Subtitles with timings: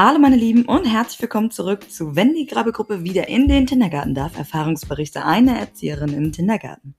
[0.00, 4.14] Hallo meine Lieben und herzlich willkommen zurück zu Wenn die Grabbelgruppe wieder in den Kindergarten
[4.14, 4.38] darf.
[4.38, 6.94] Erfahrungsberichte einer Erzieherin im Kindergarten.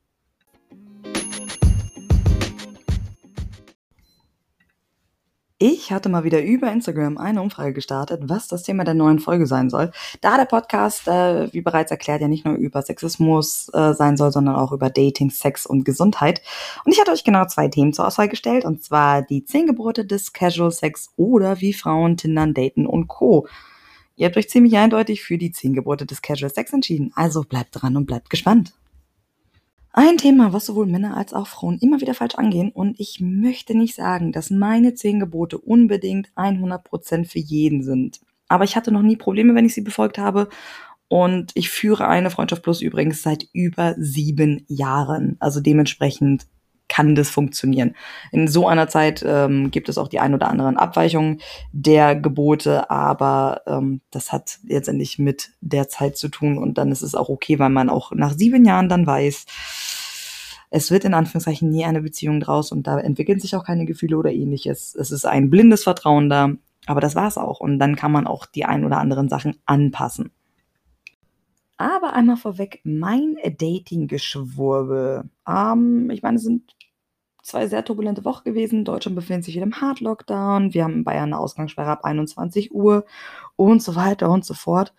[5.61, 9.45] Ich hatte mal wieder über Instagram eine Umfrage gestartet, was das Thema der neuen Folge
[9.45, 9.91] sein soll.
[10.21, 14.31] Da der Podcast, äh, wie bereits erklärt, ja nicht nur über Sexismus äh, sein soll,
[14.31, 16.41] sondern auch über Dating, Sex und Gesundheit.
[16.85, 20.05] Und ich hatte euch genau zwei Themen zur Auswahl gestellt, und zwar die zehn Gebote
[20.05, 23.45] des Casual Sex oder wie Frauen Tindern, Daten und Co.
[24.15, 27.71] Ihr habt euch ziemlich eindeutig für die zehn Gebote des Casual Sex entschieden, also bleibt
[27.73, 28.71] dran und bleibt gespannt.
[30.01, 32.71] Ein Thema, was sowohl Männer als auch Frauen immer wieder falsch angehen.
[32.71, 38.21] Und ich möchte nicht sagen, dass meine zehn Gebote unbedingt 100% für jeden sind.
[38.47, 40.47] Aber ich hatte noch nie Probleme, wenn ich sie befolgt habe.
[41.09, 45.35] Und ich führe eine Freundschaft Plus übrigens seit über sieben Jahren.
[45.41, 46.47] Also dementsprechend
[46.89, 47.95] kann das funktionieren.
[48.31, 51.39] In so einer Zeit ähm, gibt es auch die ein oder anderen Abweichungen
[51.71, 57.03] der Gebote, aber ähm, das hat letztendlich mit der Zeit zu tun und dann ist
[57.03, 59.45] es auch okay, weil man auch nach sieben Jahren dann weiß,
[60.69, 64.17] es wird in Anführungszeichen nie eine Beziehung draus und da entwickeln sich auch keine Gefühle
[64.17, 64.95] oder ähnliches.
[64.95, 66.51] Es ist ein blindes Vertrauen da,
[66.85, 70.31] aber das war's auch und dann kann man auch die ein oder anderen Sachen anpassen.
[71.77, 75.29] Aber einmal vorweg, mein Dating-Geschwurbel.
[75.47, 76.75] Ähm, ich meine, es sind
[77.41, 78.83] zwei sehr turbulente Wochen gewesen.
[78.83, 80.73] Deutschland befindet sich wieder im Hard-Lockdown.
[80.73, 83.05] Wir haben in Bayern eine Ausgangssperre ab 21 Uhr
[83.55, 84.93] und so weiter und so fort.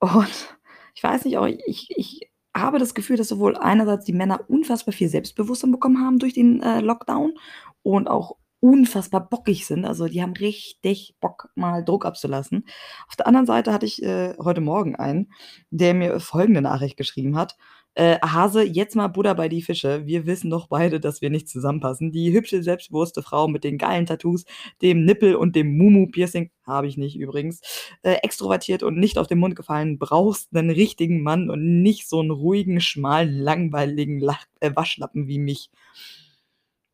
[0.00, 0.58] Und
[0.94, 4.92] ich weiß nicht, auch ich, ich habe das Gefühl, dass sowohl einerseits die Männer unfassbar
[4.92, 7.34] viel Selbstbewusstsein bekommen haben durch den äh, Lockdown
[7.82, 9.84] und auch unfassbar bockig sind.
[9.84, 12.64] Also die haben richtig Bock, mal Druck abzulassen.
[13.06, 15.32] Auf der anderen Seite hatte ich äh, heute Morgen einen,
[15.70, 17.56] der mir folgende Nachricht geschrieben hat.
[17.98, 20.06] Äh, Hase, jetzt mal Buddha bei die Fische.
[20.06, 22.12] Wir wissen doch beide, dass wir nicht zusammenpassen.
[22.12, 24.44] Die hübsche, selbstbewusste Frau mit den geilen Tattoos,
[24.82, 27.60] dem Nippel und dem Mumu-Piercing, habe ich nicht übrigens,
[28.02, 32.20] äh, extrovertiert und nicht auf den Mund gefallen, brauchst einen richtigen Mann und nicht so
[32.20, 35.68] einen ruhigen, schmalen, langweiligen Lach äh, Waschlappen wie mich.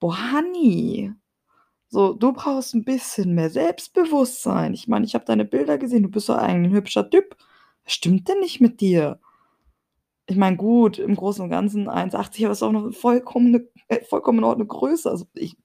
[0.01, 1.13] Boah, Honey.
[1.89, 4.73] So, du brauchst ein bisschen mehr Selbstbewusstsein.
[4.73, 7.37] Ich meine, ich habe deine Bilder gesehen, du bist doch eigentlich ein hübscher Typ.
[7.85, 9.21] Was stimmt denn nicht mit dir?
[10.29, 14.03] Ich meine, gut, im Großen und Ganzen 1,80, aber ist auch noch vollkommen 'ne äh,
[14.05, 15.11] vollkommen in Ordnung Größe.
[15.11, 15.57] Also, ich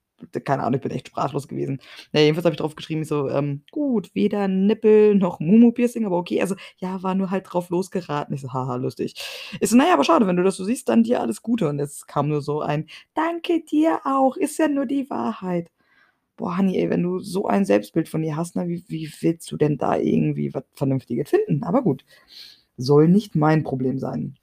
[0.44, 1.80] keine Ahnung, ich bin echt sprachlos gewesen.
[2.12, 6.06] Na ja, jedenfalls habe ich drauf geschrieben, ich so, ähm: „Gut, weder Nippel noch Mumu-Piercing,
[6.06, 8.36] aber okay.“ Also, ja, war nur halt drauf losgeraten.
[8.36, 9.14] Ich so: „Haha, lustig.“
[9.62, 11.70] Ich so: „Na ja, aber schade, wenn du das so siehst, dann dir alles Gute.“
[11.70, 15.72] Und es kam nur so ein: „Danke dir auch, ist ja nur die Wahrheit.“
[16.38, 19.52] Boah, Honey, ey, wenn du so ein Selbstbild von dir hast, ne, wie wie willst
[19.52, 21.64] du denn da irgendwie was Vernünftiges finden?
[21.64, 22.06] Aber gut,
[22.78, 24.39] soll nicht mein Problem sein.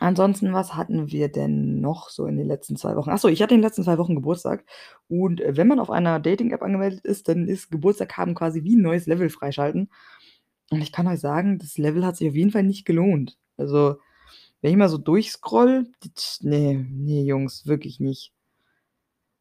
[0.00, 3.10] Ansonsten, was hatten wir denn noch so in den letzten zwei Wochen?
[3.10, 4.64] Achso, ich hatte in den letzten zwei Wochen Geburtstag
[5.08, 8.74] und, äh, wenn man auf einer Dating-App angemeldet ist, dann ist Geburtstag haben quasi wie
[8.76, 9.88] 'n neues Level freischalten.
[10.70, 13.38] Und ich kann euch sagen, das Level hat sich auf jeden Fall nicht gelohnt.
[13.56, 13.96] Also,
[14.62, 15.86] wenn ich mal so durchscrolle,
[16.42, 18.30] ne, ne, Jungs, wirklich nicht.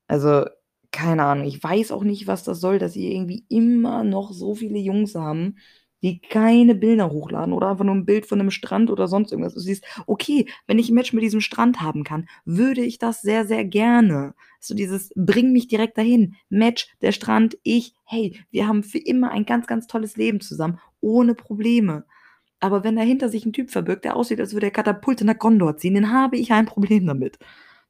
[0.10, 0.46] Also,
[0.92, 4.56] keine Ahnung, ich weiß auch nicht, was das soll, dass sie irgendwie immer noch so
[4.56, 5.58] viele Jungs haben
[6.06, 9.56] die keine Bilder hochladen oder einfach nur 'n Bild von 'nem Strand oder sonst irgendwas.
[9.56, 13.22] Du siehst, okay, wenn ich 'n Match mit diesem Strand haben kann, würde ich das
[13.22, 14.36] sehr, sehr gerne.
[14.62, 16.36] So dieses: „Bring mich direkt dahin.
[16.50, 17.94] Match, der Strand, ich.
[18.06, 22.06] Hey, wir haben für immer ein ganz, ganz tolles Leben zusammen, ohne Probleme.“
[22.62, 25.78] Aber wenn dahinter sich 'n Typ verbirgt, der aussieht, als würde er Katapulte nach Gondor
[25.78, 27.40] ziehen, dann habe ich ein Problem damit.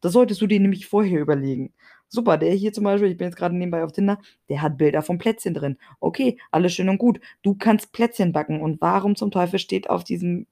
[0.02, 1.74] Das solltest du dir nämlich vorher überlegen.
[2.12, 5.02] Super, der hier zum Beispiel, ich bin jetzt gerade nebenbei auf Tinder, der hat Bilder
[5.02, 5.78] von Plätzchen drin.
[6.00, 7.20] Okay, alles schön und gut.
[7.42, 10.46] Du kannst Plätzchen backen und warum zum Teufel steht auf diesem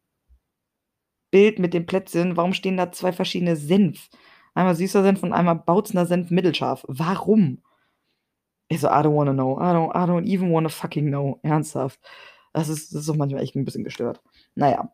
[1.33, 4.07] Bild mit den Plätzchen warum stehen da zwei verschiedene Senf?
[4.53, 6.85] Einmal süßer Senf und einmal Bautzner Senf mittelscharf.
[6.87, 7.57] Warum?
[8.71, 9.57] Ich so: „I don't wanna know.
[9.59, 11.99] I don't I don't even wanna fucking know.“ Ernsthaft.
[12.53, 14.21] Das ist das ist doch manchmal echt 'n bisschen gestört.
[14.55, 14.93] Na ja.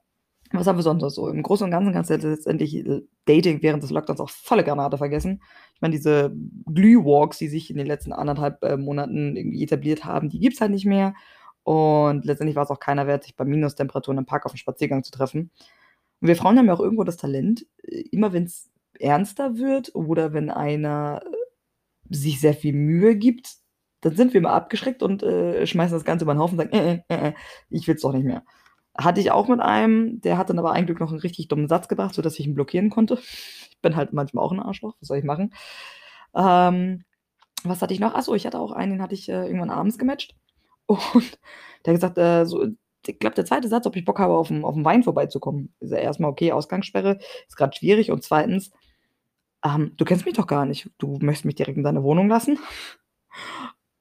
[0.52, 1.28] Was haben wir sonst noch so?
[1.30, 4.98] Im Großen und Ganzen kannst du letztendlich, äh, Dating während des Lockdowns auch volle Granate
[4.98, 5.42] vergessen.
[5.76, 6.34] Ich meine, diese
[6.66, 10.72] Glühwalks, die sich in den letzten 1,5, äh, Monaten irgendwie etabliert haben, die gibt's halt
[10.72, 11.14] nicht mehr.
[11.64, 15.12] Und letztendlich war's auch keiner wert, sich bei Minustemperaturen im Park auf 'n Spaziergang zu
[15.12, 15.52] treffen.
[16.22, 18.70] Und wir Frauen haben ja auch irgendwo das Talent, äh, immer wenn's
[19.00, 23.56] ernster wird oder wenn einer, äh, sich sehr viel Mühe gibt,
[24.02, 26.74] dann sind wir immer abgeschreckt und, äh, schmeißen das Ganze über 'n Haufen und sagen:
[27.10, 27.34] „Äh, äh,
[27.72, 28.44] ich will's doch nicht mehr.“
[29.00, 31.68] Hatte ich auch mit einem, der hat dann aber ein Glück noch 'n richtig dummen
[31.70, 33.20] Satz gebracht, sodass ich ihn blockieren konnte.
[33.72, 35.54] Ich bin halt manchmal auch 'n Arschloch, was soll ich machen?
[36.36, 37.06] Ähm,
[37.66, 38.14] was hatte ich noch?
[38.16, 40.36] Ach so, ich hatte auch einen, den hatte ich, äh, irgendwann abends gematcht
[40.88, 41.40] und
[41.86, 42.66] der hat gesagt, äh, so
[43.08, 43.70] ich glaube, der 2.
[43.70, 45.74] Satz, ob ich Bock habe, auf 'n auf 'n Wein vorbeizukommen.
[45.82, 48.74] Ich so: „Erst mal okay, Ausgangssperre ist grad schwierig und 2.
[49.66, 50.90] ähm, du kennst mich doch gar nicht.
[51.00, 52.60] Du möchtest mich direkt in deine Wohnung lassen?“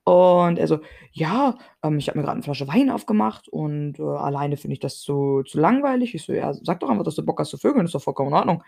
[0.09, 0.79] Und er so:
[1.13, 4.81] „Ja, ähm, ich habe mir grad 'ne Flasche Wein aufgemacht und, äh, alleine finde ich
[4.81, 7.59] das zu zu langweilig.“ Ich so: „Ja, sag doch einfach, dass du Bock hast zu
[7.59, 8.63] vögeln, ist doch vollkommen in Ordnung.“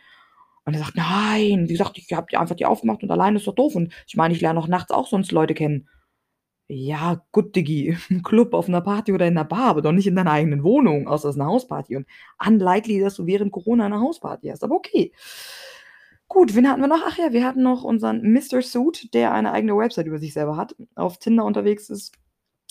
[0.66, 3.46] Und er sagt: „Nein, wie gesagt, ich habe die einfach die aufgemacht und alleine ist
[3.46, 5.88] doch doof und ich meine, ich lerne auch nachts auch sonst Leute kennen.“
[6.68, 10.06] Ja, gut, Diggi, im Club, auf 'ner Party oder in 'ner Bar, aber doch nicht
[10.08, 12.06] in deiner eigenen Wohnung, außer es ist 'ne Hausparty und
[12.46, 15.12] unlikely, dass du während Corona 'ne Hausparty hast, aber okay.
[16.30, 17.02] Gut, wen hatten wir noch?
[17.04, 20.56] Ach ja, wir hatten noch unseren Mister Suit, der eine eigene Website über sich selber
[20.56, 22.12] hat, auf Tinder unterwegs ist,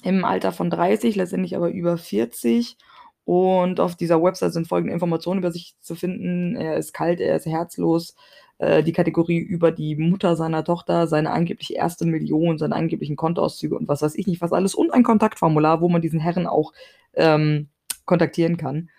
[0.01, 2.77] im Alter von 30, letztendlich aber über 40.
[3.25, 7.35] Und auf dieser Website sind folgende Informationen über sich zu finden: Er ist kalt, er
[7.35, 8.15] ist herzlos,
[8.59, 13.75] äh, die Kategorie über die Mutter seiner Tochter, seine angeblich erste Million, seine angeblichen Kontoauszüge
[13.75, 16.71] und was weiß ich nicht was alles und ein Kontaktformular, wo man diesen Herren auch,
[17.13, 17.67] ähm,
[18.06, 18.89] kontaktieren kann.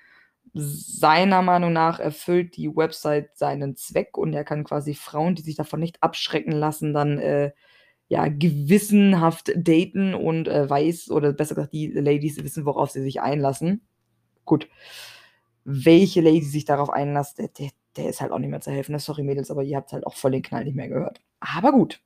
[0.55, 5.57] Seiner Meinung nach erfüllt die Website seinen Zweck und er kann quasi Frauen, die sich
[5.57, 7.53] davon nicht abschrecken lassen, dann, äh,
[8.09, 13.21] ja, gewissenhaft daten und, äh, weiß oder besser gesagt, die Ladies wissen, worauf sie sich
[13.21, 13.83] einlassen.
[14.45, 14.69] Gut.
[15.65, 18.93] Welche Lady sich darauf einlässt, der der der ist halt auch nicht mehr zu helfen,
[18.93, 19.01] ne?
[19.01, 21.21] Sorry Mädels, aber ihr habt halt auch voll den Knall nicht mehr gehört.
[21.41, 22.01] Aber gut.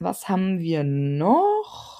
[0.00, 1.97] Was haben wir noch?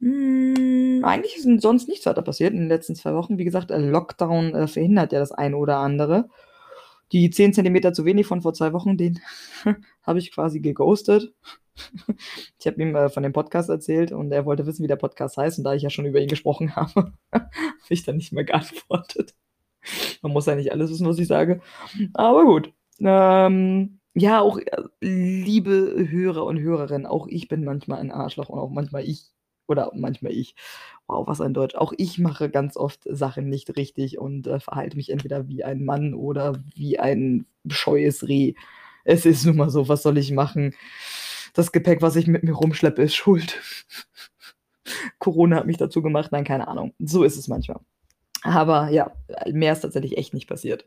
[0.00, 3.38] Hm, eigentlich ist sonst nichts weiter passiert in den letzten 2 Wochen.
[3.38, 6.28] Wie gesagt, äh, Lockdown, äh, verhindert ja das eine oder andere.
[7.12, 9.20] Die 10 Zentimeter zu wenig von vor 2 Wochen, den
[10.02, 11.32] habe ich quasi geghostet.
[12.58, 15.38] Ich habe ihm, äh, von dem Podcast erzählt und er wollte wissen, wie der Podcast
[15.38, 17.50] heißt und da ich ja schon über ihn gesprochen habe, habe
[17.88, 19.34] ich dann nicht mehr geantwortet.
[20.20, 21.62] Man muss ja nicht alles wissen, was ich sage.
[22.12, 22.74] Aber gut.
[22.98, 28.58] Ähm, ja, auch, äh, liebe Hörer und Hörerinnen, auch ich bin manchmal ein Arschloch und
[28.58, 29.30] auch manchmal ich
[29.70, 30.54] oder manchmal ich.
[31.06, 31.74] Wow, was ein Deutsch.
[31.74, 35.84] Auch ich mache ganz oft Sachen nicht richtig und, äh, verhalte mich entweder wie ein
[35.84, 38.54] Mann oder wie ein scheues Reh.
[39.04, 40.74] Es ist nun mal so, was soll ich machen?
[41.54, 43.60] Das Gepäck, was ich mit mir rumschleppe, ist schuld.
[45.18, 46.32] Corona hat mich dazu gemacht.
[46.32, 46.94] Nein, keine Ahnung.
[46.98, 47.80] So ist es manchmal.
[48.42, 49.12] Aber ja,
[49.50, 50.86] mehr ist tatsächlich echt nicht passiert.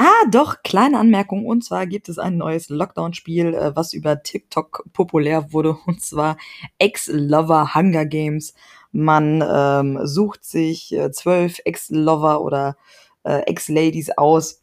[0.00, 1.44] Ah, doch, kleine Anmerkung.
[1.44, 6.36] Und zwar gibt es ein neues Lockdown-Spiel, äh, was über TikTok populär wurde, und zwar
[6.78, 8.54] Ex-Lover Hunger Games.
[8.92, 12.76] Man, ähm, sucht sich, äh, 12 Ex-Lover oder,
[13.24, 14.62] äh, Ex-Ladies aus,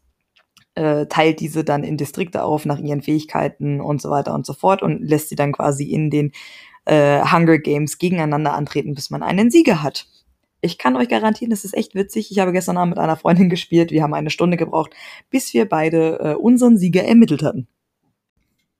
[0.76, 4.54] äh, teilt diese dann in Distrikte auf nach ihren Fähigkeiten und so weiter und so
[4.54, 6.32] fort und lässt sie dann quasi in den,
[6.86, 10.06] äh, Hunger Games gegeneinander antreten, bis man einen Sieger hat.
[10.66, 12.30] Ich kann euch garantieren, das ist echt witzig.
[12.30, 13.92] Ich habe gestern Abend mit einer Freundin gespielt.
[13.92, 14.90] Wir haben eine Stunde gebraucht,
[15.30, 17.68] bis wir beide, äh, unseren Sieger ermittelt hatten.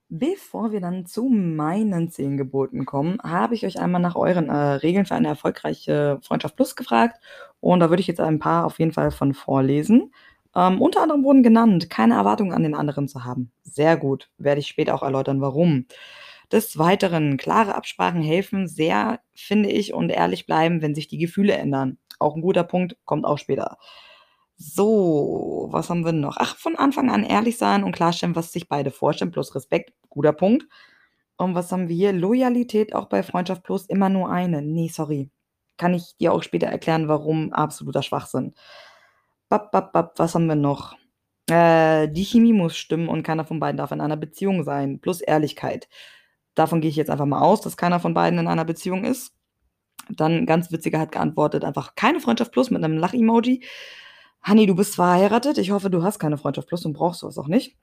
[0.09, 4.53] Bevor wir dann zu meinen 10 Geboten kommen, habe ich euch einmal nach euren, äh,
[4.53, 7.19] Regeln für eine erfolgreiche Freundschaft Plus gefragt
[7.59, 10.13] und da würde ich jetzt ein paar auf jeden Fall von vorlesen.
[10.55, 13.51] Ähm, unter anderem wurden genannt, keine Erwartungen an den anderen zu haben.
[13.63, 15.85] Sehr gut, werde ich später auch erläutern, warum.
[16.51, 21.53] Des Weiteren, klare Absprachen helfen sehr, finde ich, und ehrlich bleiben, wenn sich die Gefühle
[21.53, 21.97] ändern.
[22.19, 23.77] Auch 'n guter Punkt, kommt auch später.
[24.57, 26.37] So, was haben wir noch?
[26.39, 30.33] Ach, von Anfang an ehrlich sein und klarstellen, was sich beide vorstellen, plus Respekt, guter
[30.33, 30.65] Punkt.
[31.37, 32.13] Und was haben wir hier?
[32.13, 34.61] Loyalität auch bei Freundschaft Plus immer nur eine.
[34.63, 35.29] Ne, sorry.
[35.77, 38.55] Kann ich dir auch später erklären, warum absoluter Schwachsinn.
[39.49, 40.95] Bap, bap, bap, was haben wir noch?
[41.49, 45.21] Äh, die Chemie muss stimmen und keiner von beiden darf in einer Beziehung sein, plus
[45.21, 45.87] Ehrlichkeit.
[46.57, 49.31] Davon gehe ich jetzt einfach mal aus, dass keiner von beiden in einer Beziehung ist.
[50.09, 53.63] Dann ganz witziger hat geantwortet, einfach keine Freundschaft plus mit 'nem Lach-Emoji.
[54.47, 55.57] Honey, du bist verheiratet.
[55.59, 57.77] Ich hoffe, du hast keine Freundschaft plus und brauchst so was auch nicht.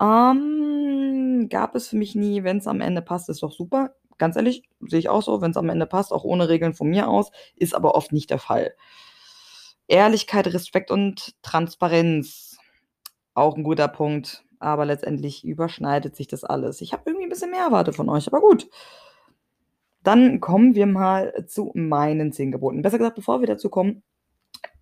[0.00, 2.44] Ähm, gab es für mich nie.
[2.44, 3.94] Wenn's am Ende passt, ist doch super.
[4.18, 5.40] Ganz ehrlich, sehe ich auch so.
[5.42, 8.38] Wenn's am Ende passt, auch ohne Regeln von mir aus, ist aber oft nicht der
[8.40, 8.74] Fall.
[9.90, 12.56] Ehrlichkeit, Respekt und Transparenz.
[13.34, 16.80] Auch 'n guter Punkt, aber letztendlich überschneidet sich das alles.
[16.82, 18.68] Ich habe bisschen mehr erwartet von euch, aber gut.
[20.02, 22.82] Dann kommen wir mal zu meinen 10 Geboten.
[22.82, 24.02] Besser gesagt, bevor wir dazu kommen,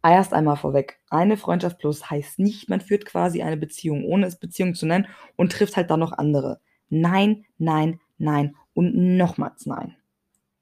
[0.02, 4.38] erst einmal vorweg, eine Freundschaft Plus heißt nicht, man führt quasi eine Beziehung, ohne es
[4.38, 5.06] Beziehung zu nennen
[5.36, 6.60] und trifft halt dann noch andere.
[6.88, 9.96] Nein, nein, nein und nochmals nein.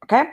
[0.03, 0.25] Okay?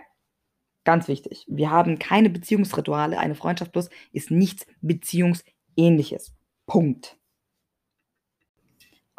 [0.83, 1.45] Ganz wichtig.
[1.49, 3.19] Wir haben keine Beziehungsrituale.
[3.19, 6.33] Eine Freundschaft Plus ist nichts Beziehungsähnliches.
[6.65, 7.16] Punkt.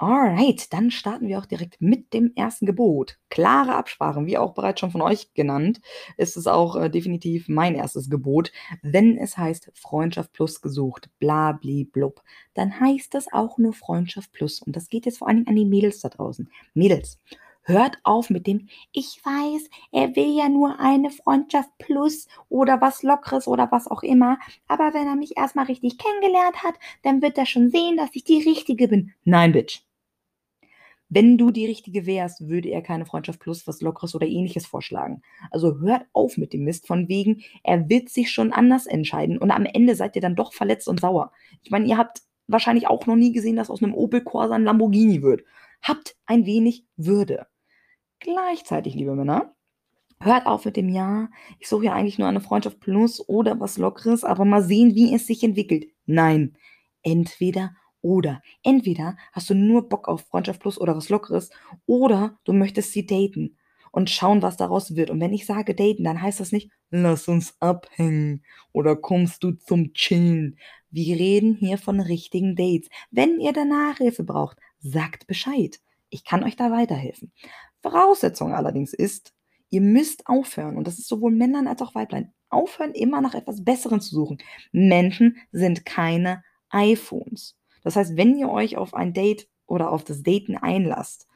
[0.00, 3.18] Alright, dann starten wir auch direkt mit dem ersten Gebot.
[3.30, 5.80] Klare Absprachen, wie auch bereits schon von euch genannt,
[6.16, 8.52] ist es auch, äh, definitiv mein erstes Gebot.
[8.80, 12.22] Wenn es heißt Freundschaft Plus gesucht, bla bli blub,
[12.54, 15.56] dann heißt das auch nur Freundschaft Plus und das geht jetzt vor allen Dingen an
[15.56, 16.48] die Mädels da draußen.
[16.74, 17.18] Mädels,
[17.62, 23.02] hört auf mit dem: „Ich weiß, er will ja nur eine Freundschaft Plus oder was
[23.02, 24.38] Lockeres oder was auch immer,
[24.68, 28.10] aber wenn er mich erst mal richtig kennengelernt hat, dann wird er schon sehen, dass
[28.12, 29.87] ich die Richtige bin.“ Nein, Bitch.
[31.10, 35.22] Wenn du die Richtige wärst, würde er keine Freundschaft plus was Lockeres oder ähnliches vorschlagen.
[35.50, 39.50] Also hört auf mit dem Mist von wegen, er wird sich schon anders entscheiden und
[39.50, 41.32] am Ende seid ihr dann doch verletzt und sauer.
[41.62, 44.64] Ich meine, ihr habt wahrscheinlich auch noch nie gesehen, dass aus einem Opel Corsa ein
[44.64, 45.42] Lamborghini wird.
[45.82, 47.46] Habt ein wenig Würde.
[48.20, 49.54] Gleichzeitig, liebe Männer,
[50.20, 53.78] hört auf mit dem Ja, ich suche ja eigentlich nur eine Freundschaft plus oder was
[53.78, 55.86] Lockeres, aber mal sehen, wie es sich entwickelt.
[56.06, 56.56] Nein,
[57.02, 58.42] entweder oder.
[58.62, 61.50] Entweder hast du nur Bock auf Freundschaft plus oder was Lockeres
[61.86, 63.56] oder du möchtest sie daten
[63.90, 65.10] und schauen, was daraus wird.
[65.10, 69.52] Und wenn ich sage daten, dann heißt das nicht, lass uns abhängen oder kommst du
[69.52, 70.58] zum Chillen.
[70.90, 72.88] Wir reden hier von richtigen Dates.
[73.10, 75.80] Wenn ihr danach Hilfe braucht, sagt Bescheid.
[76.10, 77.32] Ich kann euch da weiterhelfen.
[77.82, 79.34] Voraussetzung allerdings ist,
[79.70, 83.64] ihr müsst aufhören, und das ist sowohl Männern als auch Weiblein, aufhören, immer nach etwas
[83.64, 84.38] Besseren zu suchen.
[84.72, 87.57] Menschen sind keine iPhones.
[87.82, 91.26] Das heißt, wenn ihr euch auf ein Date oder auf das Daten einlasst,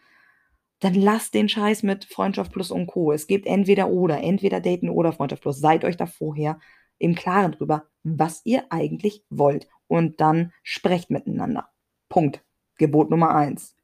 [0.80, 3.12] dann lasst den Scheiß mit Freundschaft plus und Co.
[3.12, 5.60] Es gibt entweder oder, entweder Daten oder Freundschaft plus.
[5.60, 6.58] Seid euch da vorher
[6.98, 9.68] im Klaren drüber, was ihr eigentlich wollt.
[9.86, 11.68] Und dann sprecht miteinander.
[12.08, 12.44] Punkt.
[12.78, 13.76] Gebot Nummer eins.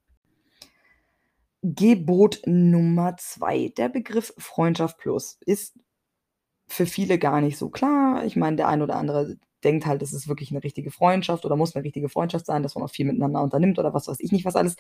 [1.63, 3.73] Gebot Nummer zwei.
[3.77, 5.79] Der Begriff Freundschaft plus ist
[6.67, 8.25] für viele gar nicht so klar.
[8.25, 11.57] Ich meine, der ein oder andere denkt halt, es ist wirklich eine richtige Freundschaft oder
[11.57, 14.33] muss eine richtige Freundschaft sein, dass man auch viel miteinander unternimmt oder was weiß ich
[14.33, 14.77] nicht, was alles.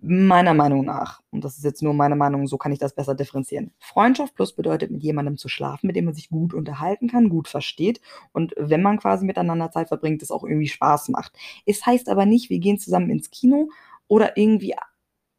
[0.00, 3.14] Meiner Meinung nach, und das ist jetzt nur meine Meinung, so kann ich das besser
[3.14, 3.72] differenzieren.
[3.78, 7.48] Freundschaft plus bedeutet, mit jemandem zu schlafen, mit dem man sich gut unterhalten kann, gut
[7.48, 8.00] versteht
[8.32, 11.32] und wenn man quasi miteinander Zeit verbringt, es auch irgendwie Spaß macht.
[11.64, 13.70] Es heißt aber nicht, wir gehen zusammen ins Kino
[14.08, 14.74] oder irgendwie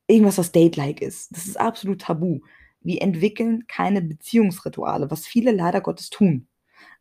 [0.08, 1.36] irgendwas, was Date-like ist.
[1.36, 2.39] Das ist absolut tabu.
[2.82, 6.48] Wir entwickeln keine Beziehungsrituale, was viele leider Gottes tun.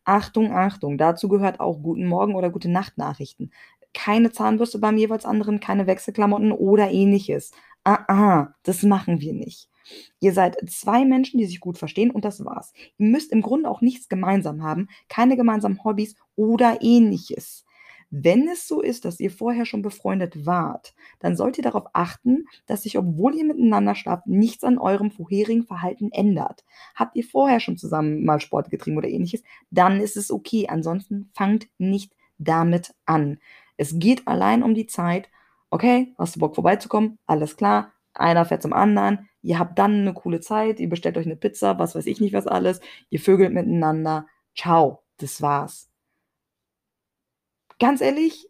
[0.05, 3.51] Achtung, Achtung, dazu gehört auch Guten Morgen oder Gute Nacht Nachrichten.
[3.93, 7.51] Keine Zahnbürste beim jeweils anderen, keine Wechselklamotten oder ähnliches.
[7.83, 9.69] Ah, ah, das machen wir nicht.
[10.19, 12.73] Ihr seid zwei Menschen, die sich gut verstehen und das war's.
[12.97, 17.64] Ihr müsst im Grunde auch nichts gemeinsam haben, keine gemeinsamen Hobbys oder ähnliches.
[18.17, 22.45] Wenn es so ist, dass ihr vorher schon befreundet wart, dann sollt ihr darauf achten,
[22.65, 26.63] dass sich, obwohl ihr miteinander schlaft, nichts an eurem vorherigen Verhalten ändert.
[26.95, 30.69] Habt ihr vorher schon zusammen mal Sport getrieben oder ähnliches, dann ist es okay.
[30.69, 33.37] Ansonsten fangt nicht damit an.
[33.75, 35.29] Es geht allein um die Zeit.
[35.69, 37.17] Okay, hast du Bock vorbeizukommen?
[37.25, 37.91] Alles klar.
[38.13, 39.27] Einer fährt zum anderen.
[39.41, 40.79] Ihr habt dann eine coole Zeit.
[40.79, 42.79] Ihr bestellt euch eine Pizza, was weiß ich nicht was alles.
[43.09, 44.25] Ihr vögelt miteinander.
[44.55, 45.01] Ciao.
[45.17, 45.94] Das war's
[47.85, 48.49] ganz ehrlich,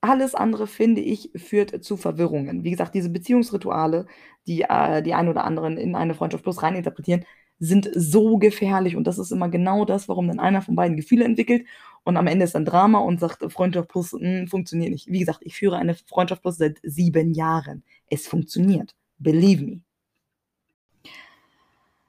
[0.00, 2.64] alles andere, finde ich, führt zu Verwirrungen.
[2.64, 4.06] Wie gesagt, diese Beziehungsrituale,
[4.46, 7.24] die äh, die ein oder anderen in eine Freundschaft plus reininterpretieren,
[7.58, 8.96] sind so gefährlich.
[8.96, 11.66] Und das ist immer genau das, warum dann einer von beiden Gefühle entwickelt
[12.04, 15.08] und am Ende ist dann Drama und sagt, Freundschaft plus mh, hm, funktioniert nicht.
[15.08, 17.82] Wie gesagt, ich führe eine Freundschaft plus seit sieben Jahren.
[18.08, 18.94] Es funktioniert.
[19.18, 19.80] Believe me.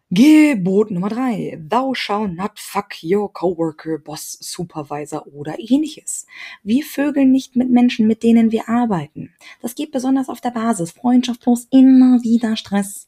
[0.10, 6.26] Gebot Nummer drei: Thou shall not fuck your coworker, Boss, Supervisor oder ähnliches.
[6.64, 9.34] Wir vögeln nicht mit Menschen, mit denen wir arbeiten.
[9.62, 10.92] Das geht besonders auf der Basis.
[10.92, 13.08] Freundschaft plus immer wieder Stress.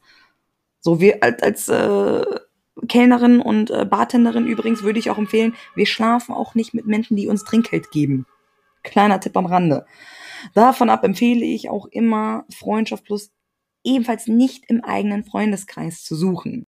[0.80, 2.24] So wie als, als äh,
[2.86, 7.16] Kellnerin und äh, Bartenderin übrigens würde ich auch empfehlen, wir schlafen auch nicht mit Menschen,
[7.16, 8.26] die uns Trinkgeld geben.
[8.82, 9.86] Kleiner Tipp am Rande.
[10.52, 13.30] Davon ab empfehle ich auch immer Freundschaft plus
[13.84, 16.66] ebenfalls nicht im eigenen Freundeskreis zu suchen.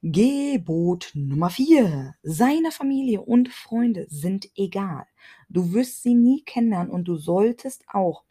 [0.00, 2.14] Gebot Nummer 4.
[2.22, 5.06] Seine Familie und Freunde sind egal.
[5.48, 8.22] Du wirst sie nie kennenlernen und du solltest auch,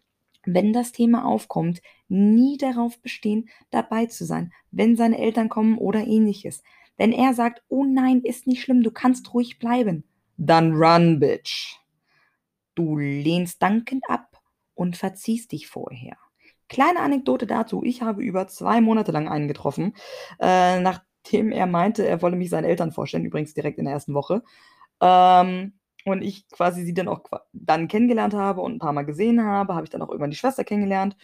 [0.46, 6.08] wenn das Thema aufkommt, nie darauf bestehen, dabei zu sein, wenn seine Eltern kommen oder
[6.08, 6.64] ähnliches.
[6.96, 10.06] Wenn er sagt, oh nein, ist nicht schlimm, du kannst ruhig bleiben,
[10.38, 11.76] dann run, bitch.
[12.76, 14.42] Du lehnst dankend ab
[14.74, 16.16] und verziehst dich vorher.
[16.70, 17.84] Kleine Anekdote dazu.
[17.84, 19.94] Ich habe über zwei Monate lang einen getroffen,
[20.40, 23.94] äh, nach dem er meinte, er wolle mich seinen Eltern vorstellen, übrigens direkt in der
[23.94, 24.44] ersten Woche.
[25.02, 25.74] Ähm,
[26.06, 27.22] und ich quasi sie dann auch
[27.54, 30.38] dann kennengelernt habe und ein paar Mal gesehen habe, habe ich dann auch irgendwann die
[30.38, 31.18] Schwester kennengelernt,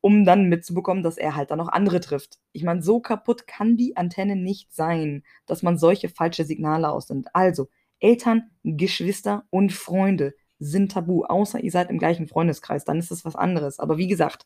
[0.00, 2.38] um dann mitzubekommen, dass er halt dann noch andere trifft.
[2.52, 7.28] Ich meine, so kaputt kann die Antenne nicht sein, dass man solche falsche Signale aussendet.
[7.32, 13.10] Also, Eltern, Geschwister und Freunde sind tabu, außer ihr seid im gleichen Freundeskreis, dann ist
[13.10, 13.78] es was anderes.
[13.78, 14.44] Aber wie gesagt,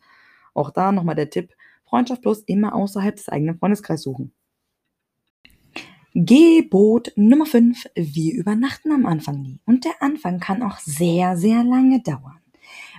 [0.55, 4.33] auch da nochmal der Tipp, Freundschaft bloß immer außerhalb des eigenen Freundeskreises suchen.
[6.13, 7.85] Gebot Nummer 5.
[7.95, 9.61] Wir übernachten am Anfang nie.
[9.65, 12.41] Und der Anfang kann auch sehr, sehr lange dauern.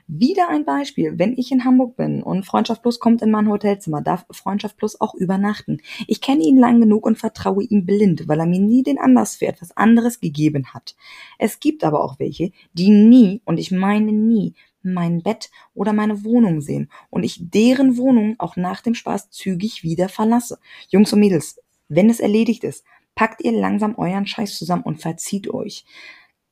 [0.08, 1.20] Wieder ein Beispiel.
[1.20, 5.01] Wenn ich in Hamburg bin und Freundschaft Plus kommt in mein Hotelzimmer, darf Freundschaft Plus
[5.01, 5.82] auch übernachten.
[6.08, 9.36] Ich kenne ihn lang genug und vertraue ihm blind, weil er mir nie den Anlass
[9.36, 10.96] für etwas anderes gegeben hat.
[11.38, 14.53] Es gibt aber auch welche, die nie, und ich meine nie,
[14.84, 19.84] mein Bett oder meine Wohnung sehen und ich deren Wohnung auch nach dem Spaß zügig
[19.84, 20.60] wieder verlasse.
[20.89, 25.50] Jungs und Mädels, wenn es erledigt ist, packt ihr langsam euren Scheiß zusammen und verzieht
[25.50, 25.86] euch.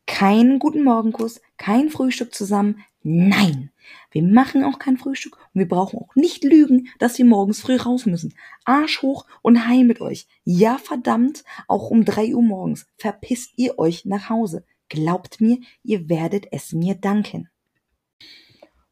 [0.05, 2.83] Keinen guten Morgenkuss, kein Frühstück zusammen.
[3.03, 3.71] Nein,
[4.11, 7.75] wir machen auch kein Frühstück und wir brauchen auch nicht lügen, dass wir morgens früh
[7.75, 8.33] raus müssen.
[8.65, 10.27] Arsch hoch und heim mit euch.
[10.43, 14.65] Ja, verdammt, auch um drei Uhr morgens verpisst ihr euch nach Hause.
[14.89, 17.49] Glaubt mir, ihr werdet es mir danken.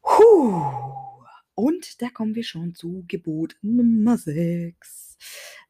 [0.02, 0.62] Puh.
[1.54, 5.18] Und da kommen wir schon zu Gebot Nummer 6.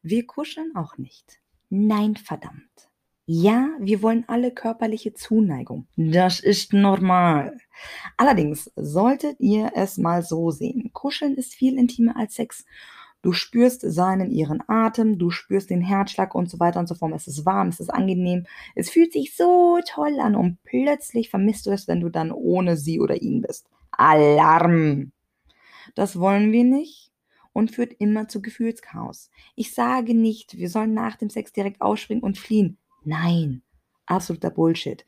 [0.03, 1.38] Wir kuscheln auch nicht.
[1.69, 2.89] Nein, verdammt.
[3.31, 5.87] Ja, wir wollen alle körperliche Zuneigung.
[5.97, 7.57] Das ist normal.
[8.17, 10.89] Allerdings solltet ihr es mal so sehen.
[10.93, 12.65] Kuscheln ist viel intimer als Sex.
[13.21, 17.13] Du spürst seinen, ihren Atem, du spürst den Herzschlag und so weiter und so fort.
[17.13, 18.47] Es ist warm, es ist angenehm.
[18.73, 22.77] Es fühlt sich so toll an und plötzlich vermisst du es, wenn du dann ohne
[22.77, 23.67] sie oder ihn bist.
[23.91, 25.11] Alarm!
[25.93, 27.08] Das wollen wir nicht
[27.59, 29.29] und führt immer zu Gefühlschaos.
[29.55, 32.77] Ich sage nicht, wir sollen nach dem Sex direkt ausspringen und fliehen.
[33.03, 33.61] Nein,
[34.05, 35.05] absoluter Bullshit.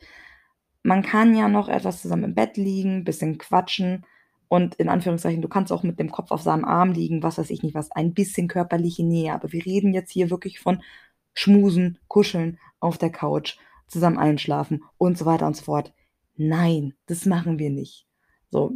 [0.83, 4.05] Man kann ja noch etwas zusammen im Bett liegen, bisschen quatschen
[4.47, 7.49] und in Anführungszeichen, du kannst auch mit dem Kopf auf seinem Arm liegen, was weiß
[7.51, 9.33] ich nicht was, ein bisschen körperliche Nähe.
[9.33, 10.83] Aber wir reden jetzt hier wirklich von
[11.33, 15.93] Schmusen, Kuscheln auf der Couch, zusammen einschlafen und so weiter und so fort.
[16.35, 18.07] Nein, das machen wir nicht.
[18.49, 18.73] So,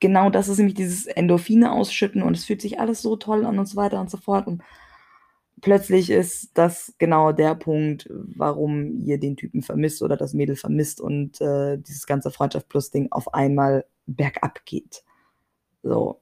[0.00, 3.58] genau das ist nämlich dieses Endorphine ausschütten und es fühlt sich alles so toll an
[3.58, 4.46] und so weiter und so fort.
[4.46, 4.62] Und
[5.60, 11.00] plötzlich ist das genau der Punkt, warum ihr den Typen vermisst oder das Mädel vermisst
[11.00, 15.04] und äh, dieses ganze Freundschaft plus Ding auf einmal bergab geht.
[15.82, 16.20] So.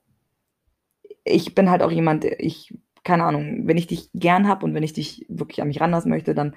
[1.25, 4.83] Ich bin halt auch jemand, ich, keine Ahnung, wenn ich dich gern habe und wenn
[4.83, 6.55] ich dich wirklich an mich ranlassen möchte, dann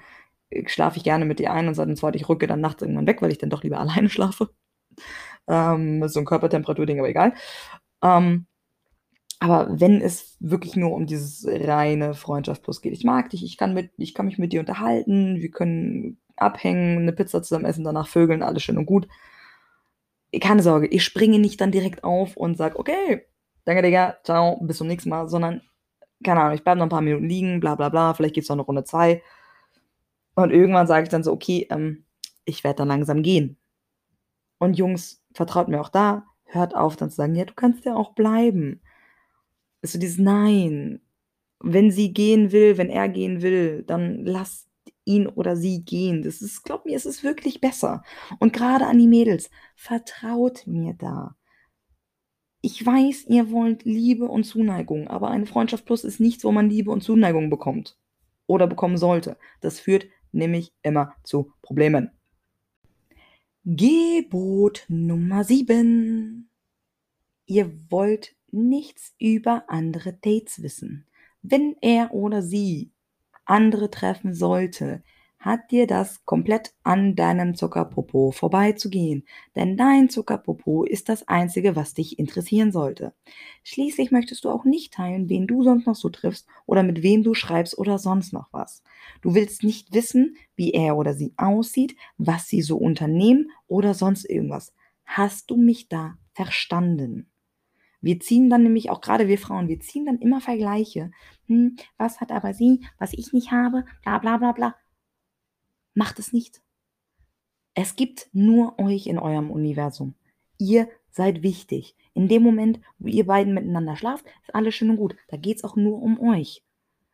[0.50, 3.22] äh, schlafe ich gerne mit dir ein und sonst ich rücke dann nachts irgendwann weg,
[3.22, 4.50] weil ich dann doch lieber alleine schlafe.
[5.48, 7.34] Ähm, so ein Körpertemperatur-Ding, aber egal.
[8.02, 8.46] Ähm,
[9.40, 13.56] aber wenn es wirklich nur um dieses reine Freundschaft plus geht, ich mag dich, ich
[13.56, 17.84] kann, mit, ich kann mich mit dir unterhalten, wir können abhängen, eine Pizza zusammen essen,
[17.84, 19.08] danach vögeln, alles schön und gut.
[20.40, 23.26] Keine Sorge, ich springe nicht dann direkt auf und sage, okay,
[23.64, 25.62] danke Digga, ciao, bis zum nächsten Mal, sondern,
[26.24, 28.48] keine Ahnung, ich bleibe noch ein paar Minuten liegen, bla bla bla, vielleicht geht es
[28.48, 29.22] noch eine Runde zwei.
[30.34, 32.04] Und irgendwann sage ich dann so, okay, ähm,
[32.44, 33.56] ich werde dann langsam gehen.
[34.58, 37.94] Und Jungs, vertraut mir auch da, hört auf dann zu sagen, ja, du kannst ja
[37.94, 38.80] auch bleiben.
[39.82, 41.00] Ist so dieses Nein.
[41.60, 44.68] Wenn sie gehen will, wenn er gehen will, dann lasst
[45.04, 46.22] ihn oder sie gehen.
[46.22, 48.02] Das ist, glaub mir, es ist wirklich besser.
[48.40, 51.36] Und gerade an die Mädels, vertraut mir da.
[52.60, 56.68] Ich weiß, ihr wollt Liebe und Zuneigung, aber eine Freundschaft plus ist nichts, wo man
[56.68, 57.96] Liebe und Zuneigung bekommt.
[58.48, 59.36] Oder bekommen sollte.
[59.60, 62.17] Das führt nämlich immer zu Problemen.
[63.70, 66.48] Gebot Nummer 7.
[67.44, 71.06] Ihr wollt nichts über andere Dates wissen.
[71.42, 72.92] Wenn er oder sie
[73.44, 75.02] andere treffen sollte,
[75.38, 79.24] hat dir das komplett an deinem Zuckerpopo vorbeizugehen,
[79.54, 83.14] denn dein Zuckerpopo ist das Einzige, was dich interessieren sollte.
[83.62, 87.22] Schließlich möchtest du auch nicht teilen, wen du sonst noch so triffst oder mit wem
[87.22, 88.82] du schreibst oder sonst noch was.
[89.22, 94.28] Du willst nicht wissen, wie er oder sie aussieht, was sie so unternehmen oder sonst
[94.28, 94.74] irgendwas.
[95.04, 97.30] Hast du mich da verstanden?
[98.00, 101.10] Wir ziehen dann nämlich auch gerade wir Frauen, wir ziehen dann immer Vergleiche.
[101.46, 104.76] Hm, was hat aber sie, was ich nicht habe, bla bla bla bla.
[105.98, 106.62] Macht es nicht.
[107.74, 110.14] Es gibt nur euch in eurem Universum.
[110.56, 111.96] Ihr seid wichtig.
[112.14, 115.16] In dem Moment, wo ihr beiden miteinander schlaft, ist alles schön und gut.
[115.26, 116.62] Da geht es auch nur um euch.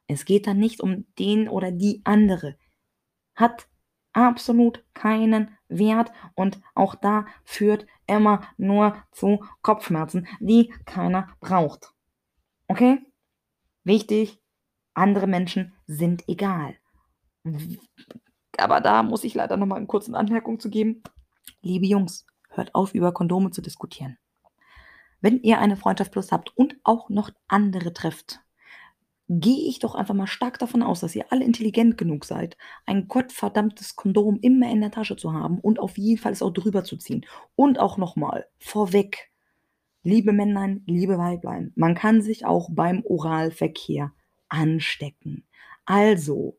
[0.07, 2.59] Es geht dann nicht um den oder die andere.
[3.35, 3.68] Hat
[4.12, 11.94] absolut keinen Wert und auch da führt immer nur zu Kopfschmerzen, die keiner braucht.
[12.68, 12.99] Okay?
[13.83, 14.42] Wichtig,
[14.92, 16.77] andere Menschen sind egal
[18.61, 21.03] aber da muss ich leider nochmal eine kurze Anmerkung zu geben.
[21.62, 24.19] Liebe Jungs, hört auf, über Kondome zu diskutieren.
[25.21, 28.40] Wenn ihr eine Freundschaft plus habt und auch noch andere trefft,
[29.29, 33.09] gehe ich doch einfach mal stark davon aus, dass ihr alle intelligent genug seid, ein
[33.09, 36.85] gottverdammtes Kondom immer in der Tasche zu haben und auf jeden Fall es auch drüber
[36.85, 37.25] zu ziehen.
[37.57, 39.31] Und auch nochmal vorweg,
[40.03, 44.12] liebe Männlein, liebe Weiblein, man kann sich auch beim Oralverkehr
[44.49, 45.45] anstecken.
[45.87, 46.59] Also,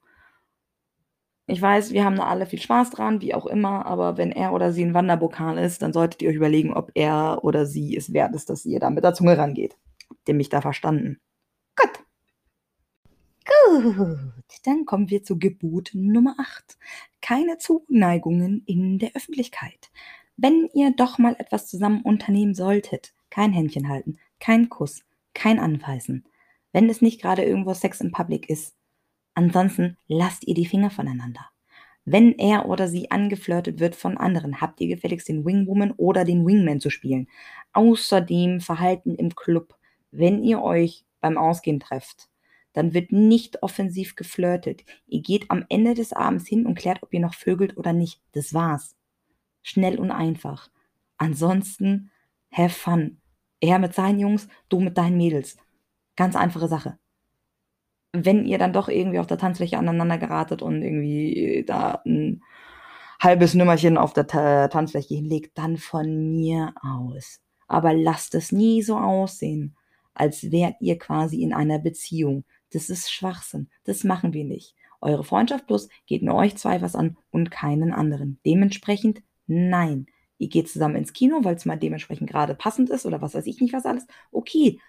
[1.48, 4.52] ich weiß, wir haben da alle viel Spaß dran, wie auch immer, aber wenn er
[4.54, 8.14] oder sie ein Wanderbokal ist, dann solltet ihr euch überlegen, ob er oder sie es
[8.14, 9.78] wert ist, dass ihr da mit der Zunge rangeht.
[10.10, 11.20] Habt ihr mich da verstanden?
[11.76, 12.04] Gut.
[13.46, 14.18] Gut,
[14.64, 16.78] dann kommen wir zu Gebot Nummer 8.
[17.22, 19.92] Keine Zuneigungen in der Öffentlichkeit.
[20.38, 25.04] Wenn ihr doch mal etwas zusammen unternehmen solltet, kein Händchen halten, kein Kuss,
[25.34, 26.26] kein Anfassen,
[26.74, 28.76] wenn es nicht gerade irgendwo Sex in Public ist.
[29.36, 31.50] Ansonsten lasst ihr die Finger voneinander.
[32.06, 36.46] Wenn er oder sie angeflirtet wird von anderen, habt ihr gefälligst den Wingwoman oder den
[36.46, 37.28] Wingman zu spielen.
[37.74, 39.76] Außerdem Verhalten im Club.
[40.12, 42.30] Wenn ihr euch beim Ausgehen trefft,
[42.74, 44.86] dann wird nicht offensiv geflirtet.
[45.08, 48.22] Ihr geht am Ende des Abends hin und klärt, ob ihr noch vögelt oder nicht.
[48.32, 48.96] Das war's.
[49.64, 50.70] Schnell und einfach.
[51.18, 52.12] Ansonsten,
[52.52, 53.18] have fun.
[53.60, 55.58] Er mit seinen Jungs, du mit deinen Mädels.
[56.16, 57.00] Ganz einfache Sache
[58.24, 62.42] wenn ihr dann doch irgendwie auf der Tanzfläche aneinander geratet und irgendwie da ein
[63.20, 67.42] halbes Nümmerchen auf der Ta Tanzfläche hinlegt, dann von mir aus.
[67.68, 69.76] Aber lasst es nie so aussehen,
[70.14, 72.46] als wärt ihr quasi in einer Beziehung.
[72.72, 73.70] Das ist Schwachsinn.
[73.84, 74.76] Das machen wir nicht.
[75.02, 78.40] Eure Freundschaft plus geht nur euch zwei was an und keinen anderen.
[78.46, 80.08] Dementsprechend nein.
[80.38, 83.46] Ihr geht zusammen ins Kino, weil es mal dementsprechend gerade passend ist oder was weiß
[83.46, 84.06] ich nicht was alles.
[84.32, 84.80] Okay.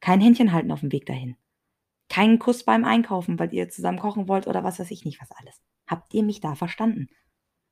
[0.00, 1.36] Kein Händchen halten auf dem Weg dahin.
[2.08, 5.30] Keinen Kuss beim Einkaufen, weil ihr zusammen kochen wollt oder was weiß ich nicht was
[5.32, 5.60] alles.
[5.86, 7.08] Habt ihr mich da verstanden?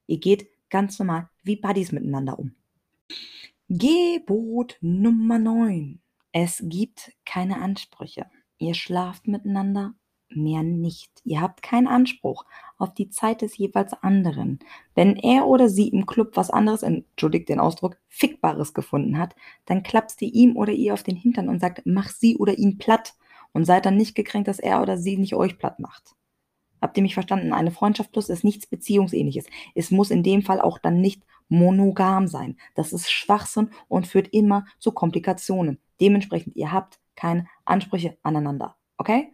[0.07, 2.55] Ihr geht ganz normal wie Buddies miteinander um.
[3.69, 6.01] Gebot Nummer 9.
[6.33, 8.27] Es gibt keine Ansprüche.
[8.59, 9.95] Ihr schlaft miteinander,
[10.29, 11.11] mehr nicht.
[11.25, 12.45] Ihr habt keinen Anspruch
[12.79, 14.59] auf die Zeit des jeweils anderen.
[14.95, 19.83] Wenn er oder sie im Club was anderes, entschuldigt den Ausdruck, Fickbares gefunden hat, dann
[19.83, 23.15] klappst ihr ihm oder ihr auf den Hintern und sagt, mach sie oder ihn platt
[23.57, 26.15] und seid dann nicht gekränkt, dass er oder sie nicht euch platt macht.
[26.83, 27.55] Habt ihr mich verstanden?
[27.55, 29.47] Eine Freundschaft plus ist nichts Beziehungsähnliches.
[29.75, 32.59] Es muss in dem Fall auch dann nicht monogam sein.
[32.75, 35.79] Das ist Schwachsinn und führt immer zu Komplikationen.
[36.03, 38.77] Dementsprechend, ihr habt keine Ansprüche aneinander.
[38.99, 39.33] Okay?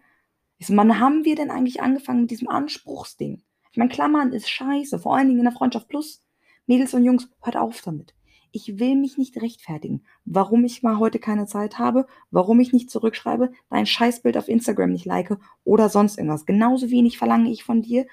[0.58, 3.42] Ich so, wann haben wir denn eigentlich angefangen mit diesem Anspruchsding?
[3.72, 6.22] Ich meine, Klammern ist scheiße, vor allen Dingen in der Freundschaft plus.
[6.66, 8.14] Mädels und Jungs, hört auf damit
[8.52, 12.90] ich will mich nicht rechtfertigen, warum ich mal heute keine Zeit habe, warum ich nicht
[12.90, 16.46] zurückschreibe, dein Scheißbild auf Instagram nicht like oder sonst irgendwas.
[16.46, 18.06] Genauso wenig verlange ich von dir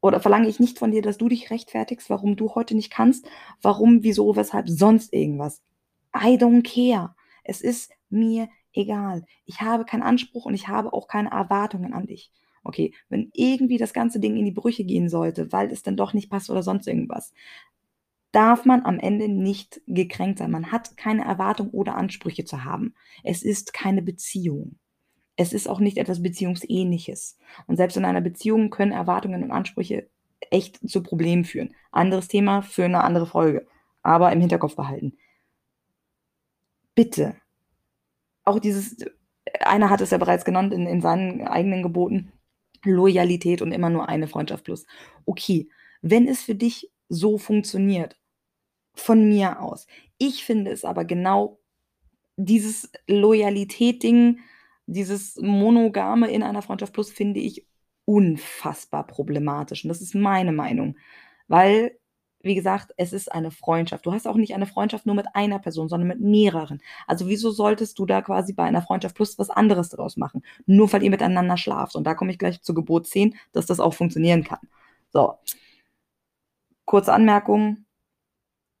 [0.00, 3.26] oder verlange ich nicht von dir, dass du dich rechtfertigst, warum du heute nicht kannst,
[3.62, 5.62] warum, wieso, weshalb, sonst irgendwas.
[6.14, 7.14] I don't care.
[7.42, 9.24] Es ist mir egal.
[9.46, 12.30] Ich habe keinen Anspruch und ich habe auch keine Erwartungen an dich.
[12.64, 16.12] Okay, wenn irgendwie das ganze Ding in die Brüche gehen sollte, weil es dann doch
[16.12, 17.32] nicht passt oder sonst irgendwas,
[18.32, 20.50] darf man am Ende nicht gekränkt sein.
[20.50, 22.94] Man hat keine Erwartung oder Ansprüche zu haben.
[23.22, 24.78] Es ist keine Beziehung.
[25.36, 27.38] Es ist auch nicht etwas Beziehungsähnliches.
[27.66, 30.08] Und selbst in einer Beziehung können Erwartungen und Ansprüche
[30.50, 31.74] echt zu Problemen führen.
[31.90, 33.66] Anderes Thema für eine andere Folge.
[34.02, 35.16] Aber im Hinterkopf behalten.
[36.94, 37.36] Bitte.
[38.44, 38.96] Auch dieses,
[39.60, 42.32] einer hat es ja bereits genannt in, in seinen eigenen Geboten,
[42.84, 44.86] Loyalität und immer nur eine Freundschaft plus.
[45.24, 45.68] Okay,
[46.00, 48.18] wenn es für dich so funktioniert
[48.94, 49.86] von mir aus.
[50.18, 51.58] Ich finde es aber genau
[52.36, 54.40] dieses Loyalität-Ding,
[54.86, 57.66] dieses Monogame in einer Freundschaft plus finde ich
[58.04, 59.84] unfassbar problematisch.
[59.84, 60.96] Und das ist meine Meinung.
[61.48, 61.98] Weil,
[62.40, 64.06] wie gesagt, es ist eine Freundschaft.
[64.06, 66.80] Du hast auch nicht eine Freundschaft nur mit einer Person, sondern mit mehreren.
[67.06, 70.42] Also wieso solltest du da quasi bei einer Freundschaft plus was anderes draus machen?
[70.66, 71.94] Nur weil ihr miteinander schlaft.
[71.94, 74.60] Und da komme ich gleich zu Gebot 10, dass das auch funktionieren kann.
[75.12, 75.34] So.
[76.84, 77.84] Kurze Anmerkung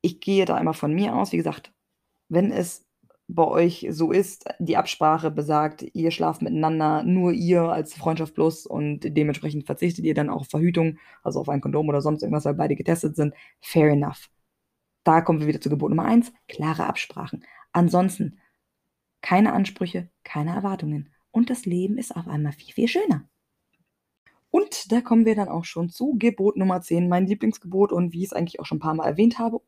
[0.02, 1.32] ich gehe da immer von mir aus.
[1.32, 1.72] Wie gesagt,
[2.28, 2.86] wenn es
[3.28, 8.66] bei euch so ist, die Absprache besagt, ihr schlaft miteinander, nur ihr als Freundschaft plus
[8.66, 12.44] und dementsprechend verzichtet ihr dann auch auf Verhütung, also auf ein Kondom oder sonst irgendwas,
[12.44, 14.28] weil beide getestet sind, fair enough.
[15.04, 17.44] Da kommen wir wieder zu Gebot Nummer eins, klare Absprachen.
[17.72, 18.38] Ansonsten
[19.20, 23.28] keine Ansprüche, keine Erwartungen und das Leben ist auf einmal viel, viel schöner.
[24.50, 28.18] Und da kommen wir dann auch schon zu Gebot Nummer 10, mein Lieblingsgebot und wie
[28.18, 29.62] ich es eigentlich auch schon ein paar Mal erwähnt habe,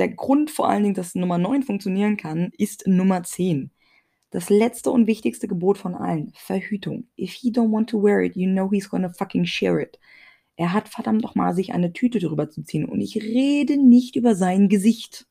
[0.00, 3.70] der Grund vor allen Dingen, dass Nummer 9 funktionieren kann, ist Nummer 10.
[4.30, 7.08] Das letzte und wichtigste Gebot von allen, Verhütung.
[7.18, 9.98] If he don't want to wear it, you know he's gonna fucking share it.
[10.56, 14.16] Er hat verdammt noch mal sich eine Tüte drüber zu ziehen und ich rede nicht
[14.16, 15.26] über sein Gesicht.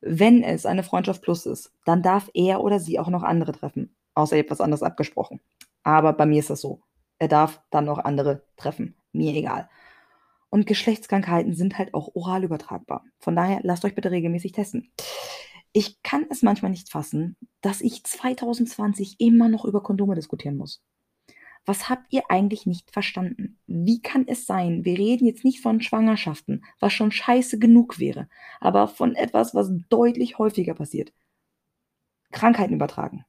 [0.00, 3.94] Wenn es eine Freundschaft plus ist, dann darf er oder sie auch noch andere treffen.
[4.14, 5.40] Außer ihr habt was anderes abgesprochen.
[5.82, 6.80] Aber bei mir ist das so.
[7.18, 8.94] Er darf dann noch andere treffen.
[9.12, 9.68] Mir egal.
[10.48, 13.04] Und Geschlechtskrankheiten sind halt auch oral übertragbar.
[13.18, 14.90] Von daher lasst euch bitte regelmäßig testen.
[15.72, 20.82] Ich kann es manchmal nicht fassen, dass ich 2020 immer noch über Kondome diskutieren muss.
[21.66, 23.58] Was habt ihr eigentlich nicht verstanden?
[23.66, 24.84] Wie kann es sein?
[24.84, 28.28] Wir reden jetzt nicht von Schwangerschaften, was schon scheiße genug wäre,
[28.60, 31.12] aber von etwas, was deutlich häufiger passiert.
[32.30, 33.24] Krankheiten übertragen.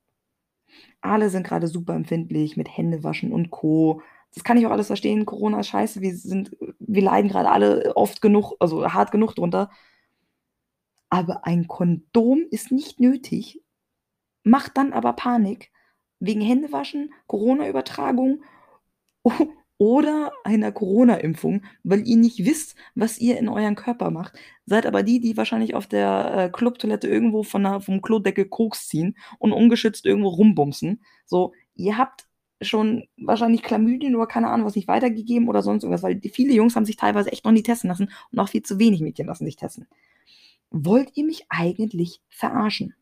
[1.01, 4.01] Alle sind gerade super empfindlich mit Händewaschen und Co
[4.37, 5.25] das kann ich auch alles verstehen.
[5.25, 6.01] Corona ist scheiße.
[6.01, 9.71] Wir sind, wir leiden gerade alle oft genug, also hart genug drunter.
[11.09, 13.63] aber ein Kondom ist nicht nötig,
[14.43, 15.71] macht dann aber Panik
[16.19, 18.43] wegen Händewaschen, Corona-Übertragung
[19.79, 24.37] oder einer Corona-Impfung, weil ihr nicht wisst, was ihr in euren Körper macht.
[24.67, 28.87] Seid aber die, die wahrscheinlich auf der äh, Clubtoilette irgendwo von der, vom Klodeckel Koks
[28.87, 31.01] ziehen und ungeschützt irgendwo rumbumsen.
[31.25, 32.26] So, ihr habt
[32.61, 36.75] schon wahrscheinlich Chlamydien oder keine Ahnung was nicht weitergegeben oder sonst irgendwas, weil viele Jungs
[36.75, 39.45] haben sich teilweise echt noch nie testen lassen und auch viel zu wenig Mädchen lassen
[39.45, 39.87] sich testen.
[40.71, 42.95] Wollt ihr mich eigentlich verarschen?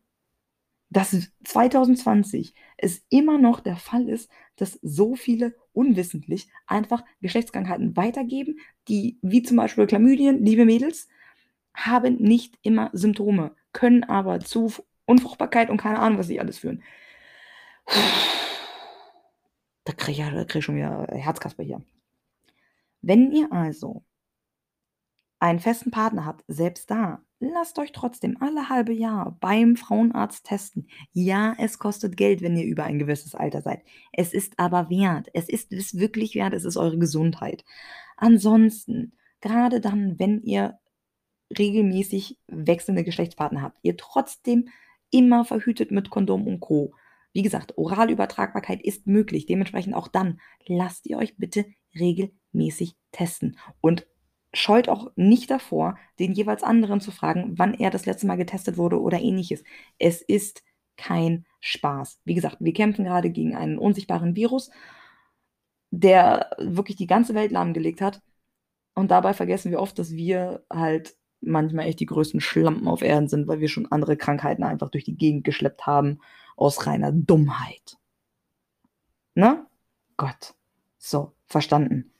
[0.88, 8.60] Dass 2020 es immer noch der Fall ist, dass so viele unwissentlich einfach Geschlechtskrankheiten weitergeben,
[8.88, 11.08] die, wie zum Beispiel Chlamydien, liebe Mädels,
[11.74, 14.72] haben nicht immer Symptome, können aber zu
[15.06, 16.82] Unfruchtbarkeit und keine Ahnung, was sie alles führen.
[19.86, 21.80] Da kriege ich, krieg ich schon wieder Herzkasper hier.
[23.02, 24.04] Wenn ihr also
[25.38, 30.88] einen festen Partner habt, selbst da, lasst euch trotzdem alle halbe Jahr beim Frauenarzt testen.
[31.12, 33.84] Ja, es kostet Geld, wenn ihr über ein gewisses Alter seid.
[34.12, 35.28] Es ist aber wert.
[35.34, 36.52] Es ist es wirklich wert.
[36.52, 37.64] Es ist eure Gesundheit.
[38.16, 40.80] Ansonsten, gerade dann, wenn ihr
[41.56, 44.68] regelmäßig wechselnde Geschlechtspartner habt, ihr trotzdem
[45.12, 46.92] immer verhütet mit Kondom und Co.
[47.36, 49.44] Wie gesagt, Oralübertragbarkeit ist möglich.
[49.44, 53.58] Dementsprechend auch dann lasst ihr euch bitte regelmäßig testen.
[53.82, 54.06] Und
[54.54, 58.78] scheut auch nicht davor, den jeweils anderen zu fragen, wann er das letzte Mal getestet
[58.78, 59.64] wurde oder ähnliches.
[59.98, 60.64] Es ist
[60.96, 62.20] kein Spaß.
[62.24, 64.70] Wie gesagt, wir kämpfen gerade gegen einen unsichtbaren Virus,
[65.90, 68.22] der wirklich die ganze Welt lahmgelegt hat.
[68.94, 73.28] Und dabei vergessen wir oft, dass wir halt manchmal echt die größten Schlampen auf Erden
[73.28, 76.18] sind, weil wir schon andere Krankheiten einfach durch die Gegend geschleppt haben
[76.56, 77.98] aus reiner Dummheit.
[79.34, 79.66] Ne?
[80.16, 80.54] Gott.
[80.98, 82.10] So, verstanden.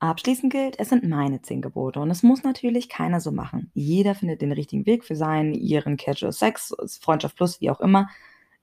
[0.00, 3.70] Abschließend gilt, es sind meine zehn Gebote und es muss natürlich keiner so machen.
[3.72, 8.10] Jeder findet den richtigen Weg für seinen, ihren Casual Sex, Freundschaft plus, wie auch immer.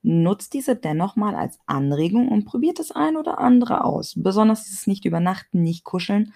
[0.02, 4.14] Nutzt diese dennoch mal als Anregung und probiert das ein oder andere aus.
[4.16, 6.32] Besonders dieses nicht übernachten, nicht kuscheln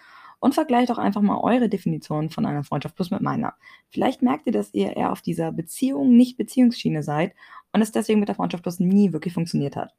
[0.47, 3.55] und vergleicht auch einfach mal eure Definition von einer Freundschaft plus mit meiner.
[3.89, 7.35] Vielleicht merkt ihr, dass ihr eher auf dieser Beziehung, nicht Beziehungsschiene seid
[7.73, 9.93] und es deswegen mit der Freundschaft plus nie wirklich funktioniert hat.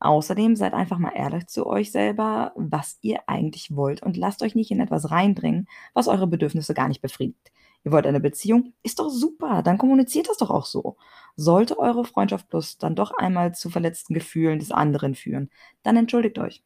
[0.00, 4.56] Außerdem seid einfach mal ehrlich zu euch selber, was ihr eigentlich wollt und lasst euch
[4.56, 7.52] nicht in etwas reindringen, was eure Bedürfnisse gar nicht befriedigt.
[7.84, 8.72] Ihr wollt eine Beziehung?
[8.82, 10.96] Ist doch super, dann kommuniziert das doch auch so.
[11.36, 15.50] Sollte eure Freundschaft plus dann doch einmal zu verletzten Gefühlen des anderen führen,
[15.84, 16.64] dann entschuldigt euch.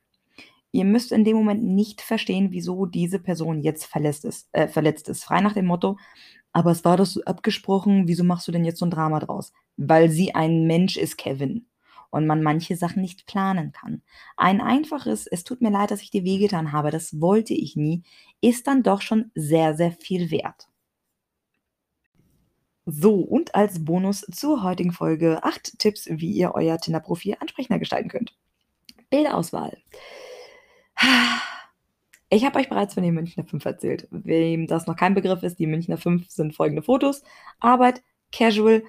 [0.73, 5.09] Ihr müsst in dem Moment nicht verstehen, wieso diese Person jetzt verletzt ist, äh, verletzt
[5.09, 5.25] ist.
[5.25, 5.97] Frei nach dem Motto,
[6.53, 9.53] aber es war doch so abgesprochen, wieso machst du denn jetzt so ein Drama draus?
[9.77, 11.67] Weil sie ein Mensch ist, Kevin.
[12.11, 14.03] Und man manche Sachen nicht planen kann.
[14.37, 18.03] Ein einfaches, es tut mir leid, dass ich dir wehgetan habe, das wollte ich nie,
[18.41, 20.69] ist dann doch schon sehr, sehr viel wert.
[22.87, 28.09] So, und als Bonus zur heutigen Folge acht Tipps, wie ihr euer Tinder-Profil ansprechender gestalten
[28.09, 28.35] könnt.
[29.11, 29.77] Bilderauswahl.
[32.31, 34.07] Ich habe euch bereits von den Münchner 5 erzählt.
[34.11, 37.23] Wem das noch kein Begriff ist, die Münchner 5 sind folgende Fotos.
[37.59, 38.83] Arbeit, Casual,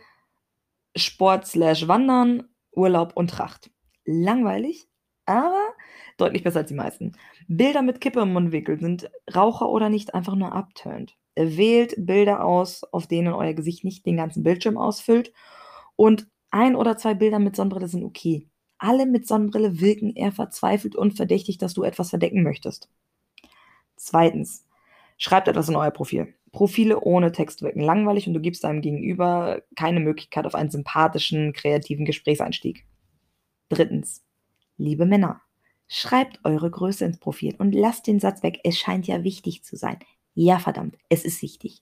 [0.95, 3.72] Sport slash Wandern, Urlaub und Tracht.
[4.04, 4.89] Langweilig,
[5.26, 5.69] aber
[6.17, 7.13] deutlich besser als die meisten.
[7.48, 11.15] Bilder mit Kippe im Mundwinkel sind Raucher oder nicht einfach nur abturnt.
[11.36, 15.32] Wählt Bilder aus, auf denen euer Gesicht nicht den ganzen Bildschirm ausfüllt.
[15.95, 18.48] Und ein oder zwei Bilder mit Sonnenbrille sind okay.
[18.79, 22.89] Alle mit Sonnenbrille wirken eher verzweifelt und verdächtig, dass du etwas verdecken möchtest.
[23.95, 24.65] Zweitens,
[25.17, 26.33] schreibt etwas in euer Profil.
[26.51, 31.53] Profile ohne Text wirken langweilig und du gibst deinem Gegenüber keine Möglichkeit auf einen sympathischen,
[31.53, 32.85] kreativen Gesprächseinstieg.
[33.67, 34.23] Drittens,
[34.77, 35.41] liebe Männer,
[35.87, 39.75] schreibt eure Größe ins Profil und lasst den Satz weg, es scheint ja wichtig zu
[39.75, 39.99] sein.
[40.33, 41.81] Ja, verdammt, es ist wichtig.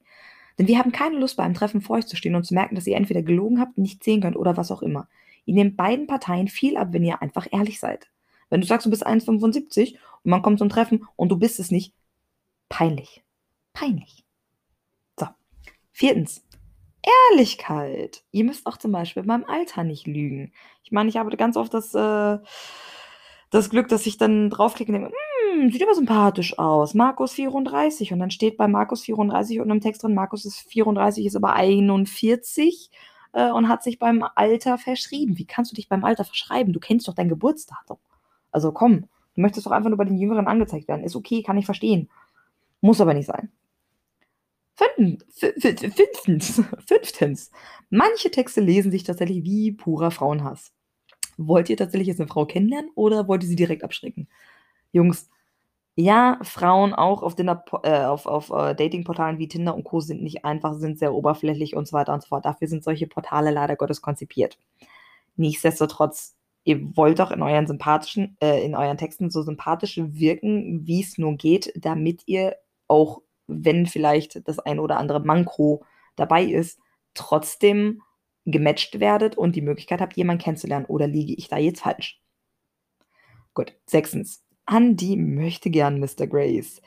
[0.57, 2.75] Denn wir haben keine Lust, bei einem Treffen vor euch zu stehen und zu merken,
[2.75, 5.07] dass ihr entweder gelogen habt, nicht sehen könnt oder was auch immer.
[5.47, 8.09] Ihr nehmt beiden Parteien viel ab, wenn ihr einfach ehrlich seid.
[8.49, 11.71] Wenn du sagst, du bist 1,75 und man kommt zum Treffen und du bist es
[11.71, 11.93] nicht,
[12.67, 13.23] peinlich.
[13.71, 14.25] Peinlich.
[15.17, 15.27] So.
[15.93, 16.43] Viertens.
[17.31, 18.23] Ehrlichkeit.
[18.31, 20.51] Ihr müsst auch zum Beispiel beim Alter nicht lügen.
[20.83, 22.39] Ich meine, ich habe ganz oft das, äh,
[23.49, 25.13] das Glück, dass ich dann draufklicke und denke,
[25.53, 26.93] hm, sieht aber sympathisch aus.
[26.93, 28.11] Markus 34.
[28.11, 31.53] Und dann steht bei Markus 34 und im Text drin, Markus ist 34, ist aber
[31.53, 32.91] 41
[33.37, 35.37] äh, und hat sich beim Alter verschrieben.
[35.37, 36.73] Wie kannst du dich beim Alter verschreiben?
[36.73, 37.99] Du kennst doch dein Geburtsdatum.
[38.51, 39.01] Also komm,
[39.35, 41.03] du möchtest doch einfach nur bei den Jüngeren angezeigt werden.
[41.03, 42.09] Ist okay, kann ich verstehen.
[42.81, 43.51] Muss aber nicht sein.
[44.75, 47.51] Fünftens, fünftens,
[47.89, 50.73] manche Texte lesen sich tatsächlich wie purer Frauenhass.
[51.37, 54.27] Wollt ihr tatsächlich jetzt eine Frau kennenlernen oder wollt ihr sie direkt abschrecken?
[54.91, 55.29] Jungs,
[55.99, 59.99] Ja, Frauen auch auf äh, auf auf, äh, Datingportalen wie Tinder und Co.
[59.99, 62.45] sind nicht einfach, sind sehr oberflächlich und so weiter und so fort.
[62.45, 64.59] Dafür sind solche Portale leider Gottes konzipiert.
[65.37, 71.01] Nichtsdestotrotz, ihr wollt doch in euren sympathischen äh, in euren Texten so sympathisch wirken, wie
[71.01, 72.57] es nur geht, damit ihr
[72.87, 75.83] auch, wenn vielleicht das ein oder andere Manko
[76.15, 76.79] dabei ist,
[77.15, 78.03] trotzdem
[78.45, 80.85] gematcht werdet und die Möglichkeit habt, jemanden kennenzulernen.
[80.85, 82.21] Oder liege ich da jetzt falsch?
[83.55, 86.27] Gut, sechstens an die möchte gern Mr.
[86.27, 86.81] Grace.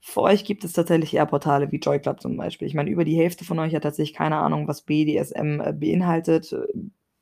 [0.00, 2.66] Für euch gibt es tatsächlich eher Portale wie Joy Club zum Beispiel.
[2.66, 6.54] Ich meine, über die Hälfte von euch hat tatsächlich keine Ahnung, was BDSM äh, beinhaltet.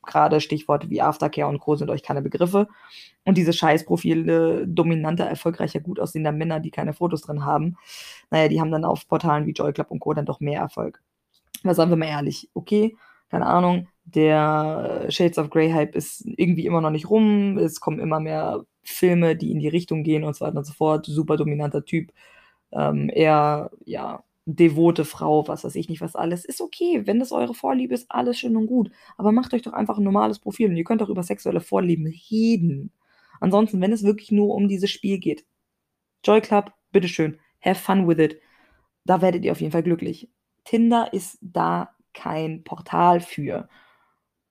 [0.03, 1.75] Gerade Stichworte wie Aftercare und Co.
[1.75, 2.67] sind euch keine Begriffe.
[3.23, 7.77] Und diese Scheißprofile dominanter, erfolgreicher, gut aussehender Männer, die keine Fotos drin haben,
[8.31, 10.15] naja, die haben dann auf Portalen wie Joy Club und Co.
[10.15, 11.03] dann doch mehr Erfolg.
[11.63, 12.97] Aber sagen wir mal ehrlich, okay,
[13.29, 17.59] keine Ahnung, der Shades of Grey Hype ist irgendwie immer noch nicht rum.
[17.59, 20.73] Es kommen immer mehr Filme, die in die Richtung gehen und so weiter und so
[20.73, 21.05] fort.
[21.05, 22.11] Super dominanter Typ.
[22.71, 26.45] Ähm, eher, ja, devote Frau, was weiß ich nicht, was alles.
[26.45, 28.91] Ist okay, wenn das eure Vorliebe ist, alles schön und gut.
[29.17, 32.07] Aber macht euch doch einfach ein normales Profil und ihr könnt auch über sexuelle Vorlieben
[32.31, 32.91] reden.
[33.39, 35.45] Ansonsten, wenn es wirklich nur um dieses Spiel geht,
[36.23, 38.39] Joy Club, bitteschön, have fun with it.
[39.05, 40.29] Da werdet ihr auf jeden Fall glücklich.
[40.63, 43.67] Tinder ist da kein Portal für.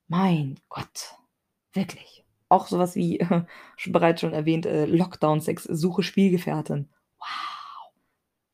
[0.09, 1.15] Mein Gott,
[1.73, 2.20] wirklich.
[2.51, 3.27] Auch sowas wie,
[3.77, 6.91] schon bereits schon erwähnt, äh, Lockdown-Sex, Suche Spielgefährtin.
[7.19, 7.93] Wow.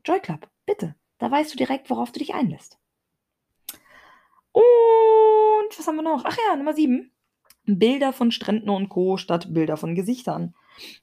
[0.04, 0.94] Joy Club, bitte.
[1.18, 2.78] Da weißt du direkt, worauf du dich einlässt.
[4.52, 6.24] Und was haben wir noch?
[6.24, 7.11] Ach ja, Nummer 7.
[7.64, 9.16] Bilder von Stränden und Co.
[9.16, 10.54] statt Bilder von Gesichtern.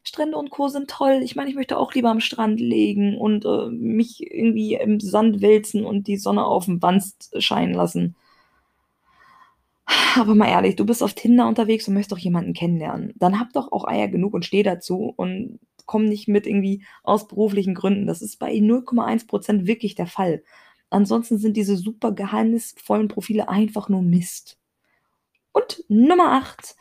[0.03, 0.67] Strände und Co.
[0.67, 1.21] sind toll.
[1.23, 5.41] Ich meine, ich möchte auch lieber am Strand legen und äh, mich irgendwie im Sand
[5.41, 8.15] wälzen und die Sonne auf dem Wanst scheinen lassen.
[10.15, 13.13] Aber mal ehrlich, du bist auf Tinder unterwegs und möchtest doch jemanden kennenlernen.
[13.15, 17.27] Dann hab doch auch Eier genug und steh dazu und komm nicht mit irgendwie aus
[17.27, 18.07] beruflichen Gründen.
[18.07, 20.43] Das ist bei 0,1% wirklich der Fall.
[20.89, 24.57] Ansonsten sind diese super geheimnisvollen Profile einfach nur Mist.
[25.51, 26.75] Und Nummer 8.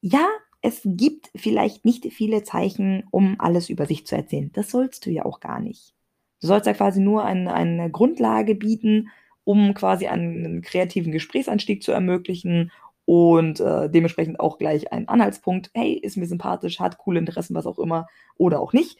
[0.00, 0.26] Ja,
[0.62, 4.50] es gibt vielleicht nicht viele Zeichen, um alles über sich zu erzählen.
[4.52, 5.94] Das sollst du ja auch gar nicht.
[6.40, 9.10] Du sollst ja quasi nur eine, eine Grundlage bieten,
[9.46, 12.72] um quasi einen kreativen Gesprächsanstieg zu ermöglichen
[13.04, 15.70] und äh, dementsprechend auch gleich einen Anhaltspunkt.
[15.72, 18.98] Hey, ist mir sympathisch, hat coole Interessen, was auch immer oder auch nicht.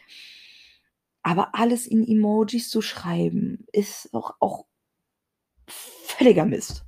[1.24, 4.66] Aber alles in Emojis zu schreiben, ist auch, auch
[5.66, 6.84] völliger Mist.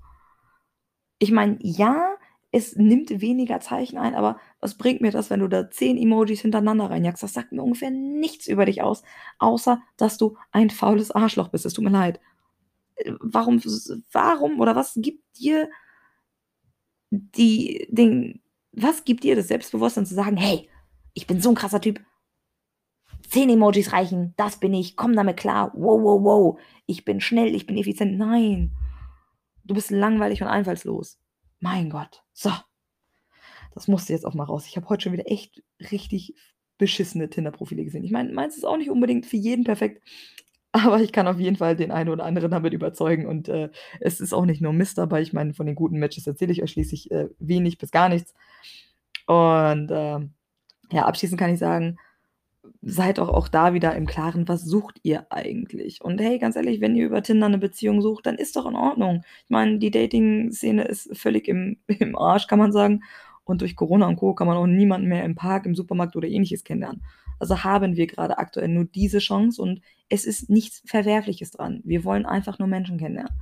[1.19, 2.15] Ich meine, ja,
[2.53, 6.43] es nimmt weniger Zeichen ein, aber was bringt mir das, wenn du da zehn Emojis
[6.43, 7.25] hintereinander reinjagst?
[7.25, 9.03] Das sagt mir ungefähr nichts über dich aus,
[9.41, 11.67] außer dass du ein faules Arschloch bist.
[11.67, 12.21] Es tut mir leid
[13.21, 13.61] warum,
[14.13, 15.69] warum oder was gibt dir
[17.11, 20.69] die, den, was gibt dir das Selbstbewusstsein zu sagen, hey,
[21.15, 22.01] ich bin so ein krasser Typ,
[23.29, 27.55] zehn Emojis reichen, das bin ich, komm damit klar, wow, wow, wow, ich bin schnell,
[27.55, 28.19] ich bin effizient.
[28.19, 28.73] Nein,
[29.65, 31.19] du bist langweilig und einfallslos.
[31.61, 32.53] Mein Gott, so.
[33.75, 34.67] Das musste jetzt auch mal raus.
[34.67, 36.35] Ich habe heute schon wieder echt richtig
[36.79, 38.05] beschissene Tinder-Profile gesehen.
[38.05, 40.03] Ich meine, meins ist auch nicht unbedingt für jeden perfekt,
[40.73, 44.21] aber ich kann auf jeden Fall den einen oder anderen damit überzeugen und, äh, es
[44.21, 45.23] ist auch nicht nur Mist dabei.
[45.23, 48.35] Ich meine, von den guten Matches erzähle ich euch schließlich, äh, wenig bis gar nichts.
[49.27, 50.33] Und, ähm,
[50.93, 51.99] ja, abschließend kann ich sagen,
[52.83, 56.03] seid doch auch da wieder im Klaren, was sucht ihr eigentlich?
[56.03, 58.77] Und hey, ganz ehrlich, wenn ihr über Tinder eine Beziehung sucht, dann ist doch in
[58.77, 59.25] Ordnung.
[59.45, 63.03] Ich meine, die Dating-Szene ist völlig im im Arsch, kann man sagen.
[63.45, 64.35] Und durch Corona und Co.
[64.35, 67.03] kann man auch niemanden mehr im Park, im Supermarkt oder Ähnliches kennenlernen.
[67.39, 71.81] Also haben wir gerade aktuell nur diese Chance und es ist nichts Verwerfliches dran.
[71.85, 73.33] Wir wollen einfach nur Menschen kennenlernen.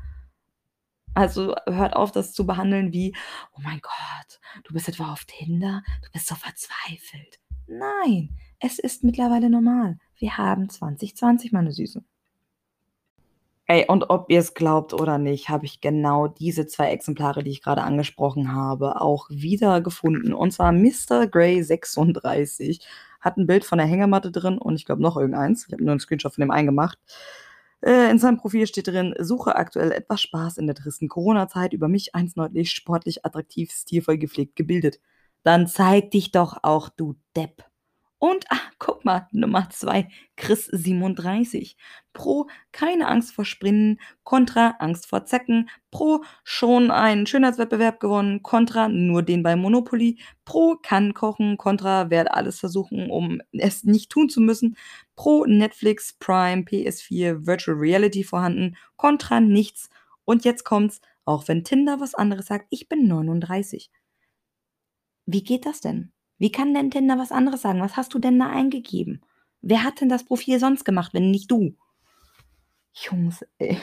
[1.15, 3.17] Also hört auf, das zu behandeln wie,
[3.55, 7.41] oh mein Gott, du bist etwa auf Tinder, du bist so verzweifelt.
[7.67, 9.99] Nein, es ist mittlerweile normal.
[10.19, 12.05] Wir haben 2020, meine Süße.
[13.69, 17.51] Ey, und ob ihr es glaubt oder nicht, habe ich genau diese zwei Exemplare, die
[17.51, 20.33] ich gerade angesprochen habe, auch wiedergefunden.
[20.35, 21.27] Und zwar Mr.
[21.27, 22.87] Grey 36
[23.27, 25.67] hat ein Bild von der Hängematte drin und ich glaube noch irgendeins.
[25.67, 26.99] Ich habe nur einen Screenshot von dem einen gemacht.
[27.83, 31.89] Äh, in seinem Profil steht drin, suche aktuell etwas Spaß in der tristen Corona-Zeit, über
[31.89, 35.01] mich eins deutlich, sportlich, attraktiv, stilvoll gepflegt, gebildet.
[35.43, 37.64] Dann zeig dich doch auch, du Depp.
[38.19, 41.77] Und, ah, guck mal, Nummer 2, Chris 37.
[42.14, 44.01] Pro, keine Angst vor Springen.
[44.25, 45.69] Contra, Angst vor Zecken.
[45.91, 48.43] Pro, schon einen Schönheitswettbewerb gewonnen.
[48.43, 50.19] Contra, nur den bei Monopoly.
[50.47, 51.59] Pro, kann kochen.
[51.59, 54.79] Contra, werde alles versuchen, um es nicht tun zu müssen.
[55.14, 58.77] Pro, Netflix, Prime, PS4, Virtual Reality vorhanden.
[58.97, 59.91] Contra, nichts.
[60.25, 63.91] Und jetzt kommt's, auch wenn Tinder was anderes sagt, ich bin 39.
[65.27, 66.12] Wie geht das denn?
[66.39, 67.80] Wie kann denn Tinder was anderes sagen?
[67.80, 69.22] Was hast du denn da eingegeben?
[69.62, 71.74] Wer hat denn das Profil sonst gemacht, wenn nicht du?
[72.93, 73.78] Jungs, ey.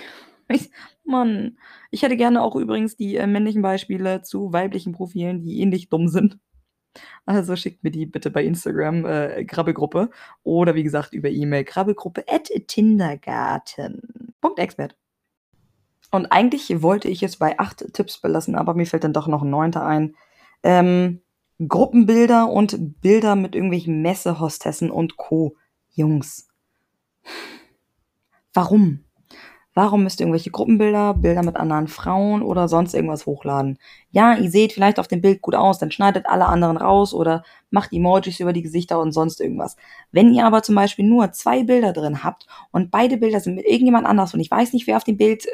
[0.49, 0.69] Ich,
[1.05, 1.57] Mann,
[1.89, 6.09] ich hätte gerne auch übrigens die äh, männlichen Beispiele zu weiblichen Profilen, die ähnlich dumm
[6.09, 6.37] sind.
[7.25, 10.09] Also schickt mir die bitte bei Instagram, äh, Krabbelgruppe.
[10.43, 14.95] Oder wie gesagt über E-Mail, krabbelgruppe at tindergarten.expert.
[16.11, 19.41] Und eigentlich wollte ich es bei acht Tipps belassen, aber mir fällt dann doch noch
[19.41, 20.15] ein neunter ein.
[20.61, 21.22] Ähm,
[21.67, 25.55] Gruppenbilder und Bilder mit irgendwelchen Messehostessen und Co.
[25.91, 26.47] Jungs.
[28.53, 29.03] Warum?
[29.75, 33.79] Warum müsst ihr irgendwelche Gruppenbilder, Bilder mit anderen Frauen oder sonst irgendwas hochladen?
[34.11, 37.43] Ja, ihr seht vielleicht auf dem Bild gut aus, dann schneidet alle anderen raus oder
[37.71, 39.75] macht Emojis über die Gesichter und sonst irgendwas.
[40.11, 43.65] Wenn ihr aber zum Beispiel nur zwei Bilder drin habt und beide Bilder sind mit
[43.65, 45.49] irgendjemand anders und ich weiß nicht, wer auf dem Bild äh,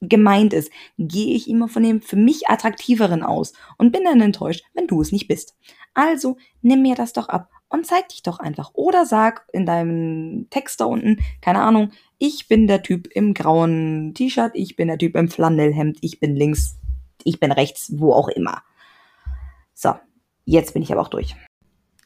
[0.00, 4.64] gemeint ist, gehe ich immer von dem für mich attraktiveren aus und bin dann enttäuscht,
[4.74, 5.56] wenn du es nicht bist.
[5.94, 8.70] Also nimm mir das doch ab und zeig dich doch einfach.
[8.74, 14.12] Oder sag in deinem Text da unten, keine Ahnung, ich bin der Typ im grauen
[14.14, 16.78] T-Shirt, ich bin der Typ im Flanellhemd, ich bin links,
[17.24, 18.62] ich bin rechts, wo auch immer.
[19.74, 19.94] So,
[20.44, 21.36] jetzt bin ich aber auch durch.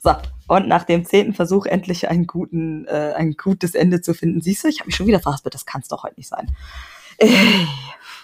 [0.00, 0.14] So,
[0.48, 4.40] und nach dem zehnten Versuch endlich einen guten, äh, ein gutes Ende zu finden.
[4.40, 6.50] Siehst du, ich habe mich schon wieder verhaspelt, das kann es doch heute nicht sein.
[7.18, 7.28] Äh,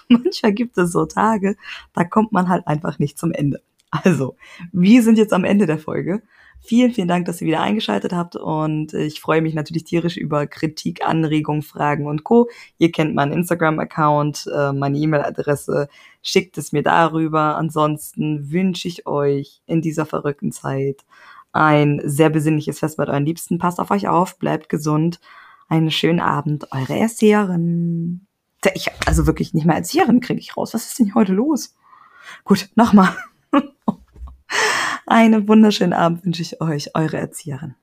[0.09, 1.57] manchmal gibt es so Tage,
[1.95, 3.63] da kommt man halt einfach nicht zum Ende.
[3.91, 4.37] Also,
[4.73, 6.23] wir sind jetzt am Ende der Folge.
[6.61, 10.47] Vielen, vielen Dank, dass ihr wieder eingeschaltet habt und ich freue mich natürlich tierisch über
[10.47, 12.49] Kritik, Anregungen, Fragen und Co.
[12.79, 15.89] Ihr kennt meinen Instagram-Account, äh, meine E-Mail-Adresse,
[16.21, 17.57] schickt es mir darüber.
[17.57, 21.05] Ansonsten wünsche ich euch in dieser verrückten Zeit
[21.53, 23.59] ein sehr besinnliches Fest mit euren Liebsten.
[23.59, 25.21] Passt auf euch auf, bleibt gesund.
[25.69, 28.28] Einen schönen Abend, eure Erzieherin.
[28.75, 30.75] Ich, also wirklich nicht mehr Erzieherin kriege ich raus.
[30.75, 31.77] Was ist denn heute los?
[32.45, 33.17] Gut, nochmal.
[35.07, 37.75] Einen wunderschönen Abend wünsche ich euch, eure Erzieherin.